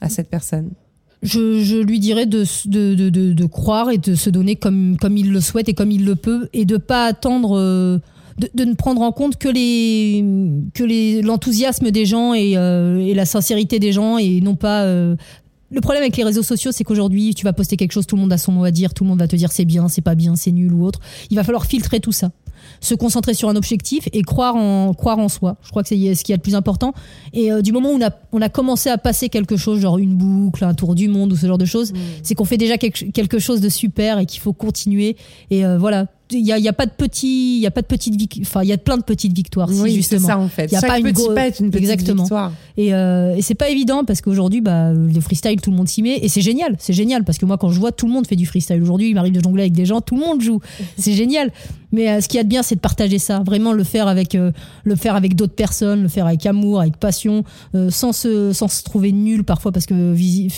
à 0.00 0.08
cette 0.08 0.30
personne? 0.30 0.70
Je, 1.20 1.60
je 1.64 1.78
lui 1.78 1.98
dirais 1.98 2.26
de, 2.26 2.44
de, 2.66 2.94
de, 2.94 3.32
de 3.32 3.44
croire 3.46 3.90
et 3.90 3.98
de 3.98 4.14
se 4.14 4.30
donner 4.30 4.54
comme, 4.54 4.96
comme 5.00 5.16
il 5.16 5.32
le 5.32 5.40
souhaite 5.40 5.68
et 5.68 5.74
comme 5.74 5.90
il 5.90 6.04
le 6.04 6.14
peut 6.14 6.48
et 6.52 6.64
de 6.64 6.76
pas 6.76 7.06
attendre 7.06 7.58
euh, 7.58 7.98
de, 8.38 8.50
de 8.54 8.64
ne 8.64 8.74
prendre 8.74 9.02
en 9.02 9.12
compte 9.12 9.36
que 9.36 9.48
les 9.48 10.24
que 10.74 10.84
les 10.84 11.22
l'enthousiasme 11.22 11.90
des 11.90 12.06
gens 12.06 12.34
et, 12.34 12.56
euh, 12.56 12.98
et 12.98 13.14
la 13.14 13.26
sincérité 13.26 13.78
des 13.78 13.92
gens 13.92 14.18
et 14.18 14.40
non 14.40 14.54
pas 14.54 14.82
euh, 14.82 15.16
le 15.70 15.80
problème 15.80 16.02
avec 16.02 16.16
les 16.16 16.24
réseaux 16.24 16.42
sociaux, 16.42 16.72
c'est 16.72 16.82
qu'aujourd'hui, 16.82 17.34
tu 17.34 17.44
vas 17.44 17.52
poster 17.52 17.76
quelque 17.76 17.92
chose, 17.92 18.06
tout 18.06 18.16
le 18.16 18.22
monde 18.22 18.32
a 18.32 18.38
son 18.38 18.52
mot 18.52 18.64
à 18.64 18.70
dire, 18.70 18.94
tout 18.94 19.04
le 19.04 19.10
monde 19.10 19.18
va 19.18 19.28
te 19.28 19.36
dire 19.36 19.52
c'est 19.52 19.66
bien, 19.66 19.88
c'est 19.88 20.00
pas 20.00 20.14
bien, 20.14 20.34
c'est 20.34 20.50
nul 20.50 20.72
ou 20.72 20.84
autre. 20.84 21.00
Il 21.30 21.36
va 21.36 21.44
falloir 21.44 21.66
filtrer 21.66 22.00
tout 22.00 22.12
ça, 22.12 22.30
se 22.80 22.94
concentrer 22.94 23.34
sur 23.34 23.50
un 23.50 23.56
objectif 23.56 24.08
et 24.12 24.22
croire 24.22 24.56
en 24.56 24.94
croire 24.94 25.18
en 25.18 25.28
soi. 25.28 25.58
Je 25.62 25.68
crois 25.68 25.82
que 25.82 25.88
c'est 25.88 26.14
ce 26.14 26.24
qu'il 26.24 26.32
y 26.32 26.34
a 26.34 26.38
de 26.38 26.42
plus 26.42 26.54
important. 26.54 26.94
Et 27.34 27.52
euh, 27.52 27.60
du 27.60 27.72
moment 27.72 27.90
où 27.90 27.96
on 27.96 28.02
a, 28.02 28.10
on 28.32 28.40
a 28.40 28.48
commencé 28.48 28.88
à 28.88 28.96
passer 28.96 29.28
quelque 29.28 29.58
chose, 29.58 29.80
genre 29.80 29.98
une 29.98 30.14
boucle, 30.14 30.64
un 30.64 30.74
tour 30.74 30.94
du 30.94 31.08
monde 31.08 31.32
ou 31.32 31.36
ce 31.36 31.46
genre 31.46 31.58
de 31.58 31.66
choses, 31.66 31.92
c'est 32.22 32.34
qu'on 32.34 32.46
fait 32.46 32.56
déjà 32.56 32.78
quelque, 32.78 33.10
quelque 33.10 33.38
chose 33.38 33.60
de 33.60 33.68
super 33.68 34.18
et 34.18 34.26
qu'il 34.26 34.40
faut 34.40 34.54
continuer. 34.54 35.16
Et 35.50 35.66
euh, 35.66 35.76
voilà, 35.76 36.06
il 36.32 36.40
y 36.46 36.52
a, 36.52 36.58
y 36.58 36.68
a 36.68 36.72
pas 36.72 36.86
de 36.86 36.90
petits, 36.90 37.56
il 37.56 37.60
y 37.60 37.66
a 37.66 37.70
pas 37.70 37.82
de 37.82 37.86
petites, 37.86 38.14
vic- 38.16 38.38
enfin 38.42 38.62
il 38.62 38.68
y 38.68 38.72
a 38.72 38.78
plein 38.78 38.96
de 38.96 39.02
petites 39.02 39.32
victoires. 39.32 39.68
si, 39.70 39.80
Oui, 39.80 39.90
c'est 39.90 39.96
justement. 39.96 40.26
ça 40.28 40.38
en 40.38 40.48
fait. 40.48 40.70
Y 40.70 40.76
a 40.76 40.80
Chaque 40.80 40.90
pas 40.90 40.98
une 40.98 41.06
petit 41.12 41.26
pas 41.34 41.46
est 41.46 41.60
une 41.60 41.70
petite 41.70 41.90
Exactement. 41.90 42.22
victoire. 42.24 42.52
Et, 42.76 42.94
euh, 42.94 43.34
et 43.36 43.42
c'est 43.42 43.54
pas 43.54 43.68
évident 43.70 44.04
parce 44.04 44.20
qu'aujourd'hui, 44.20 44.60
bah, 44.60 44.92
le 44.92 45.20
freestyle, 45.20 45.60
tout 45.60 45.70
le 45.70 45.76
monde 45.76 45.88
s'y 45.88 46.02
met. 46.02 46.18
Et 46.22 46.28
c'est 46.28 46.40
génial, 46.42 46.76
c'est 46.78 46.92
génial 46.92 47.24
parce 47.24 47.38
que 47.38 47.46
moi, 47.46 47.56
quand 47.58 47.70
je 47.70 47.78
vois 47.80 47.92
tout 47.92 48.06
le 48.06 48.12
monde 48.12 48.26
fait 48.26 48.36
du 48.36 48.46
freestyle 48.46 48.80
aujourd'hui, 48.82 49.08
il 49.08 49.14
m'arrive 49.14 49.32
de 49.32 49.40
jongler 49.42 49.62
avec 49.62 49.72
des 49.72 49.86
gens, 49.86 50.00
tout 50.00 50.14
le 50.16 50.20
monde 50.20 50.40
joue. 50.40 50.60
C'est 50.96 51.12
génial. 51.14 51.50
Mais 51.90 52.10
euh, 52.10 52.20
ce 52.20 52.28
qu'il 52.28 52.36
y 52.36 52.40
a 52.40 52.44
de 52.44 52.48
bien, 52.48 52.62
c'est 52.62 52.74
de 52.74 52.80
partager 52.80 53.18
ça. 53.18 53.40
Vraiment 53.46 53.72
le 53.72 53.82
faire 53.84 54.08
avec, 54.08 54.34
euh, 54.34 54.52
le 54.84 54.94
faire 54.94 55.16
avec 55.16 55.34
d'autres 55.36 55.54
personnes, 55.54 56.02
le 56.02 56.08
faire 56.08 56.26
avec 56.26 56.44
amour, 56.44 56.80
avec 56.80 56.96
passion, 56.98 57.44
euh, 57.74 57.90
sans, 57.90 58.12
se, 58.12 58.52
sans 58.52 58.68
se 58.68 58.82
trouver 58.82 59.10
nul 59.12 59.42
parfois 59.44 59.72
parce 59.72 59.86
que 59.86 60.12
visi- 60.12 60.52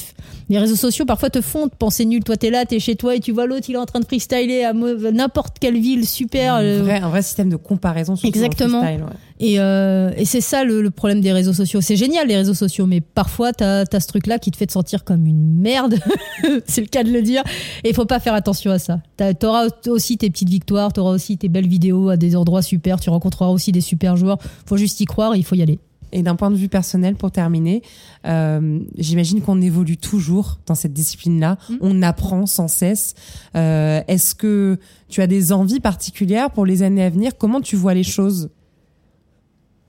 les 0.49 0.59
réseaux 0.59 0.75
sociaux 0.77 1.05
parfois 1.05 1.31
te 1.31 1.41
font 1.41 1.69
te 1.69 1.77
penser 1.77 2.05
nul. 2.05 2.25
Toi, 2.25 2.37
t'es 2.37 2.51
là, 2.51 2.65
t'es 2.67 2.81
chez 2.81 2.97
toi 2.97 3.15
et 3.15 3.21
tu 3.21 3.31
vois 3.33 3.47
l'autre, 3.47 3.67
il 3.69 3.75
est 3.75 3.79
en 3.79 3.87
train 3.87 4.01
de 4.01 4.05
freestyler 4.07 4.65
à 4.65 4.73
n'importe 4.73 5.59
quelle 5.61 5.79
ville, 5.79 6.07
super. 6.07 6.55
un, 6.55 6.63
euh, 6.65 6.83
vrai, 6.83 7.01
un 7.01 7.09
vrai 7.09 7.23
système 7.23 7.49
de 7.49 7.57
comparaison. 7.57 8.15
dans 8.15 8.21
le 8.23 8.29
Exactement. 8.29 8.81
freestyle, 8.83 9.05
ouais. 9.05 9.11
Et, 9.41 9.59
euh, 9.59 10.11
et 10.19 10.27
c'est 10.27 10.43
ça 10.43 10.65
le, 10.65 10.83
le 10.83 10.91
problème 10.91 11.23
des 11.23 11.33
réseaux 11.33 11.55
sociaux. 11.55 11.81
C'est 11.81 11.97
génial 11.97 12.29
les 12.29 12.37
réseaux 12.37 12.55
sociaux, 12.55 12.87
mais 12.87 13.01
parfois 13.01 13.55
t'as 13.55 13.85
as 13.91 14.01
ce 14.01 14.07
truc-là 14.07 14.39
qui 14.39 14.51
te 14.51 14.57
fait 14.59 14.67
te 14.67 14.73
sentir 14.73 15.03
comme 15.03 15.27
une 15.27 15.59
merde. 15.59 15.99
c'est 16.67 16.83
le 16.83 16.87
cas 16.87 17.03
de 17.03 17.11
le 17.11 17.23
dire. 17.23 17.43
Et 17.83 17.89
il 17.89 17.95
faut 17.95 18.05
pas 18.05 18.21
faire 18.21 18.35
attention 18.35 18.71
à 18.71 18.79
ça. 18.79 19.01
T'auras 19.39 19.69
aussi 19.89 20.19
tes 20.19 20.29
petites 20.29 20.51
victoires, 20.51 20.93
t'auras 20.93 21.13
aussi 21.13 21.39
tes 21.39 21.49
belles 21.49 21.67
vidéos 21.67 22.11
à 22.11 22.19
des 22.19 22.37
endroits 22.37 22.61
super. 22.61 23.01
Tu 23.01 23.09
rencontreras 23.09 23.51
aussi 23.51 23.73
des 23.73 23.81
super 23.81 24.15
joueurs. 24.15 24.37
Faut 24.67 24.77
juste 24.77 25.01
y 25.01 25.07
croire. 25.07 25.35
Il 25.35 25.45
faut 25.45 25.55
y 25.55 25.63
aller. 25.63 25.79
Et 26.13 26.23
d'un 26.23 26.37
point 26.37 26.51
de 26.51 26.57
vue 26.57 26.69
personnel, 26.69 27.15
pour 27.15 27.31
terminer, 27.31 27.83
euh, 28.27 28.81
j'imagine 28.99 29.41
qu'on 29.41 29.61
évolue 29.63 29.97
toujours 29.97 30.59
dans 30.67 30.75
cette 30.75 30.93
discipline-là. 30.93 31.57
Mm. 31.69 31.75
On 31.81 32.03
apprend 32.03 32.47
sans 32.47 32.69
cesse. 32.69 33.15
Euh, 33.57 34.03
Est-ce 34.07 34.35
que 34.35 34.79
tu 35.09 35.23
as 35.23 35.27
des 35.27 35.53
envies 35.53 35.81
particulières 35.81 36.51
pour 36.51 36.67
les 36.67 36.83
années 36.83 37.05
à 37.05 37.11
venir? 37.11 37.39
Comment 37.39 37.61
tu 37.61 37.77
vois 37.77 37.95
les 37.95 38.03
choses? 38.03 38.51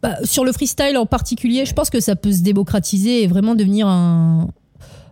Bah, 0.02 0.18
sur 0.24 0.44
le 0.44 0.52
freestyle 0.52 0.98
en 0.98 1.06
particulier, 1.06 1.66
je 1.66 1.74
pense 1.74 1.90
que 1.90 2.00
ça 2.00 2.16
peut 2.16 2.32
se 2.32 2.42
démocratiser 2.42 3.24
et 3.24 3.28
vraiment 3.28 3.54
devenir 3.56 3.88
un, 3.88 4.48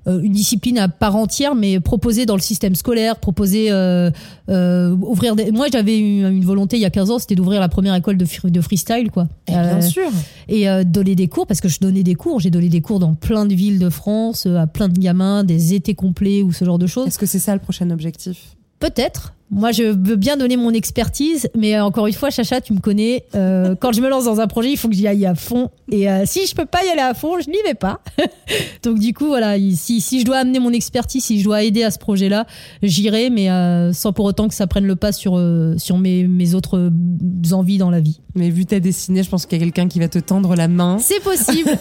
euh, 0.08 0.19
une 0.21 0.32
discipline 0.32 0.80
à 0.80 0.88
part 0.88 1.15
entière, 1.15 1.54
mais 1.54 1.80
proposée 1.80 2.25
dans 2.25 2.36
le 2.36 2.41
système 2.41 2.73
scolaire, 2.73 3.17
proposée 3.17 3.69
euh, 3.69 4.10
euh, 4.49 4.95
ouvrir. 5.02 5.36
Des... 5.36 5.52
Moi, 5.52 5.67
j'avais 5.71 5.99
une, 5.99 6.25
une 6.32 6.43
volonté 6.45 6.78
il 6.78 6.80
y 6.80 6.86
a 6.86 6.89
15 6.89 7.12
ans, 7.12 7.19
c'était 7.19 7.36
d'ouvrir 7.36 7.60
la 7.60 7.69
première 7.69 7.93
école 7.93 8.17
de, 8.17 8.25
free- 8.25 8.49
de 8.49 8.62
freestyle, 8.62 9.12
quoi. 9.12 9.28
Eh 9.47 9.52
Bien 9.52 9.78
Euh, 9.78 9.82
sûr. 9.82 10.10
et 10.47 10.67
euh, 10.69 10.84
donner 10.84 11.13
des 11.15 11.28
cours 11.28 11.45
parce 11.45 11.62
que 11.62 11.67
je 11.69 11.80
donnais 11.80 12.02
des 12.04 12.15
cours. 12.15 12.39
J'ai 12.39 12.49
donné 12.49 12.69
des 12.69 12.82
cours 12.82 12.97
dans 12.99 13.13
plein 13.13 13.45
de 13.45 13.54
villes 13.54 13.78
de 13.78 13.89
France, 13.89 14.47
à 14.47 14.65
plein 14.65 14.88
de 14.88 14.97
gamins, 14.97 15.43
des 15.43 15.75
étés 15.75 15.93
complets 15.93 16.41
ou 16.41 16.52
ce 16.52 16.65
genre 16.65 16.80
de 16.80 16.88
choses. 16.88 17.08
Est-ce 17.08 17.19
que 17.19 17.25
c'est 17.28 17.38
ça 17.39 17.54
le 17.54 17.60
prochain 17.60 17.91
objectif? 17.91 18.56
Peut-être. 18.80 19.34
Moi, 19.52 19.72
je 19.72 19.84
veux 19.84 20.16
bien 20.16 20.38
donner 20.38 20.58
mon 20.58 20.72
expertise, 20.72 21.50
mais 21.56 21.76
euh, 21.76 21.84
encore 21.84 22.06
une 22.08 22.14
fois, 22.14 22.30
Chacha, 22.30 22.62
tu 22.62 22.74
me 22.74 22.80
connais. 22.80 23.24
euh, 23.36 23.74
quand 23.80 23.92
je 23.92 24.02
me 24.02 24.08
lance 24.10 24.26
dans 24.26 24.40
un 24.40 24.48
projet, 24.48 24.70
il 24.72 24.78
faut 24.78 24.88
que 24.90 24.94
j'y 24.96 25.08
aille 25.08 25.26
à 25.26 25.34
fond. 25.34 25.70
Et 25.92 26.08
euh, 26.10 26.24
si 26.26 26.46
je 26.46 26.54
peux 26.54 26.66
pas 26.68 26.86
y 26.86 26.90
aller 26.90 27.02
à 27.02 27.14
fond, 27.16 27.40
je 27.44 27.50
n'y 27.50 27.58
vais 27.66 27.74
pas. 27.74 28.00
Donc 28.84 29.00
du 29.00 29.14
coup, 29.14 29.26
voilà, 29.28 29.58
il- 29.58 29.76
si, 29.76 30.02
si 30.02 30.20
je 30.20 30.26
dois 30.26 30.38
amener 30.38 30.60
mon 30.60 30.72
expertise, 30.72 31.24
si 31.24 31.40
je 31.40 31.44
dois 31.44 31.64
aider 31.64 31.82
à 31.84 31.90
ce 31.92 31.98
projet-là, 31.98 32.46
j'irai, 32.84 33.30
mais 33.32 33.50
euh, 33.50 33.92
sans 33.92 34.14
pour 34.14 34.26
autant 34.26 34.48
que 34.48 34.54
ça 34.54 34.68
prenne 34.68 34.86
le 34.86 34.96
pas 34.96 35.12
sur 35.12 35.38
euh, 35.38 35.76
sur 35.78 35.98
mes, 35.98 36.28
mes 36.28 36.54
autres 36.54 36.78
euh, 36.78 37.54
envies 37.54 37.80
dans 37.80 37.90
la 37.90 38.00
vie. 38.02 38.20
Mais 38.36 38.52
vu 38.52 38.66
ta 38.68 38.80
destinée, 38.80 39.24
je 39.24 39.30
pense 39.30 39.48
qu'il 39.48 39.58
y 39.58 39.62
a 39.62 39.66
quelqu'un 39.66 39.88
qui 39.88 40.00
va 40.00 40.08
te 40.08 40.20
tendre 40.20 40.56
la 40.56 40.68
main, 40.68 40.98
C'est 41.00 41.22
possible. 41.24 41.72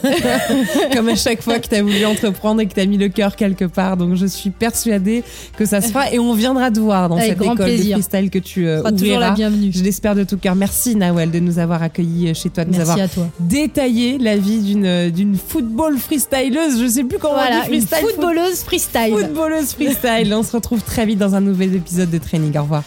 comme 0.95 1.09
à 1.09 1.15
chaque 1.17 1.43
fois 1.43 1.59
que 1.59 1.69
tu 1.69 1.75
as 1.75 1.83
voulu 1.83 2.05
entreprendre 2.07 2.61
et 2.63 2.67
que 2.67 2.73
tu 2.75 2.81
as 2.81 2.87
mis 2.87 2.97
le 2.97 3.09
cœur 3.11 3.37
quelque 3.37 3.67
part. 3.67 3.97
Donc 3.99 4.15
je 4.15 4.27
suis 4.27 4.51
persuadée 4.51 5.23
que 5.57 5.67
ça 5.67 5.81
se 5.83 5.89
fera 5.89 6.11
et 6.13 6.19
on 6.19 6.33
viendra 6.33 6.71
te 6.71 6.81
voir 6.81 7.09
dans 7.11 7.17
Avec 7.17 7.31
cette 7.31 7.39
grand 7.39 7.55
école 7.67 7.77
de 7.77 7.93
freestyle 7.93 8.31
que 8.31 8.39
tu 8.39 8.67
euh, 8.67 8.83
toujours 8.83 8.93
la 8.93 8.93
ouvriras. 8.93 9.31
bienvenue. 9.33 9.71
Je 9.73 9.83
l'espère 9.83 10.15
de 10.15 10.25
tout 10.25 10.37
cœur. 10.37 10.55
Merci 10.55 10.97
Nawel 10.97 11.31
de 11.31 11.39
nous 11.39 11.59
avoir 11.59 11.83
accueillis 11.83 12.35
chez 12.35 12.51
toi, 12.51 12.65
de 12.65 12.73
nous 12.73 12.81
avoir 12.81 12.97
toi. 13.11 13.29
détaillé 13.41 14.19
la 14.19 14.37
vie 14.37 14.61
d'une 14.61 15.11
d'une 15.11 15.37
football 15.37 15.99
freestyleuse. 15.99 16.81
Je 16.81 16.89
sais 16.89 17.05
plus 17.05 17.19
comment 17.19 17.35
on 17.35 17.69
dit 17.69 17.77
une 17.77 17.83
freestyle. 17.83 18.09
footballeuse 18.09 18.61
freestyle. 18.63 19.13
Footballeuse 19.13 19.73
freestyle. 19.73 20.35
On 20.35 20.43
se 20.43 20.53
retrouve 20.53 20.83
très 20.83 21.07
vite 21.07 21.19
dans 21.19 21.35
un 21.35 21.41
nouvel 21.41 21.75
épisode 21.75 22.11
de 22.11 22.19
Training. 22.19 22.57
Au 22.59 22.63
revoir. 22.63 22.85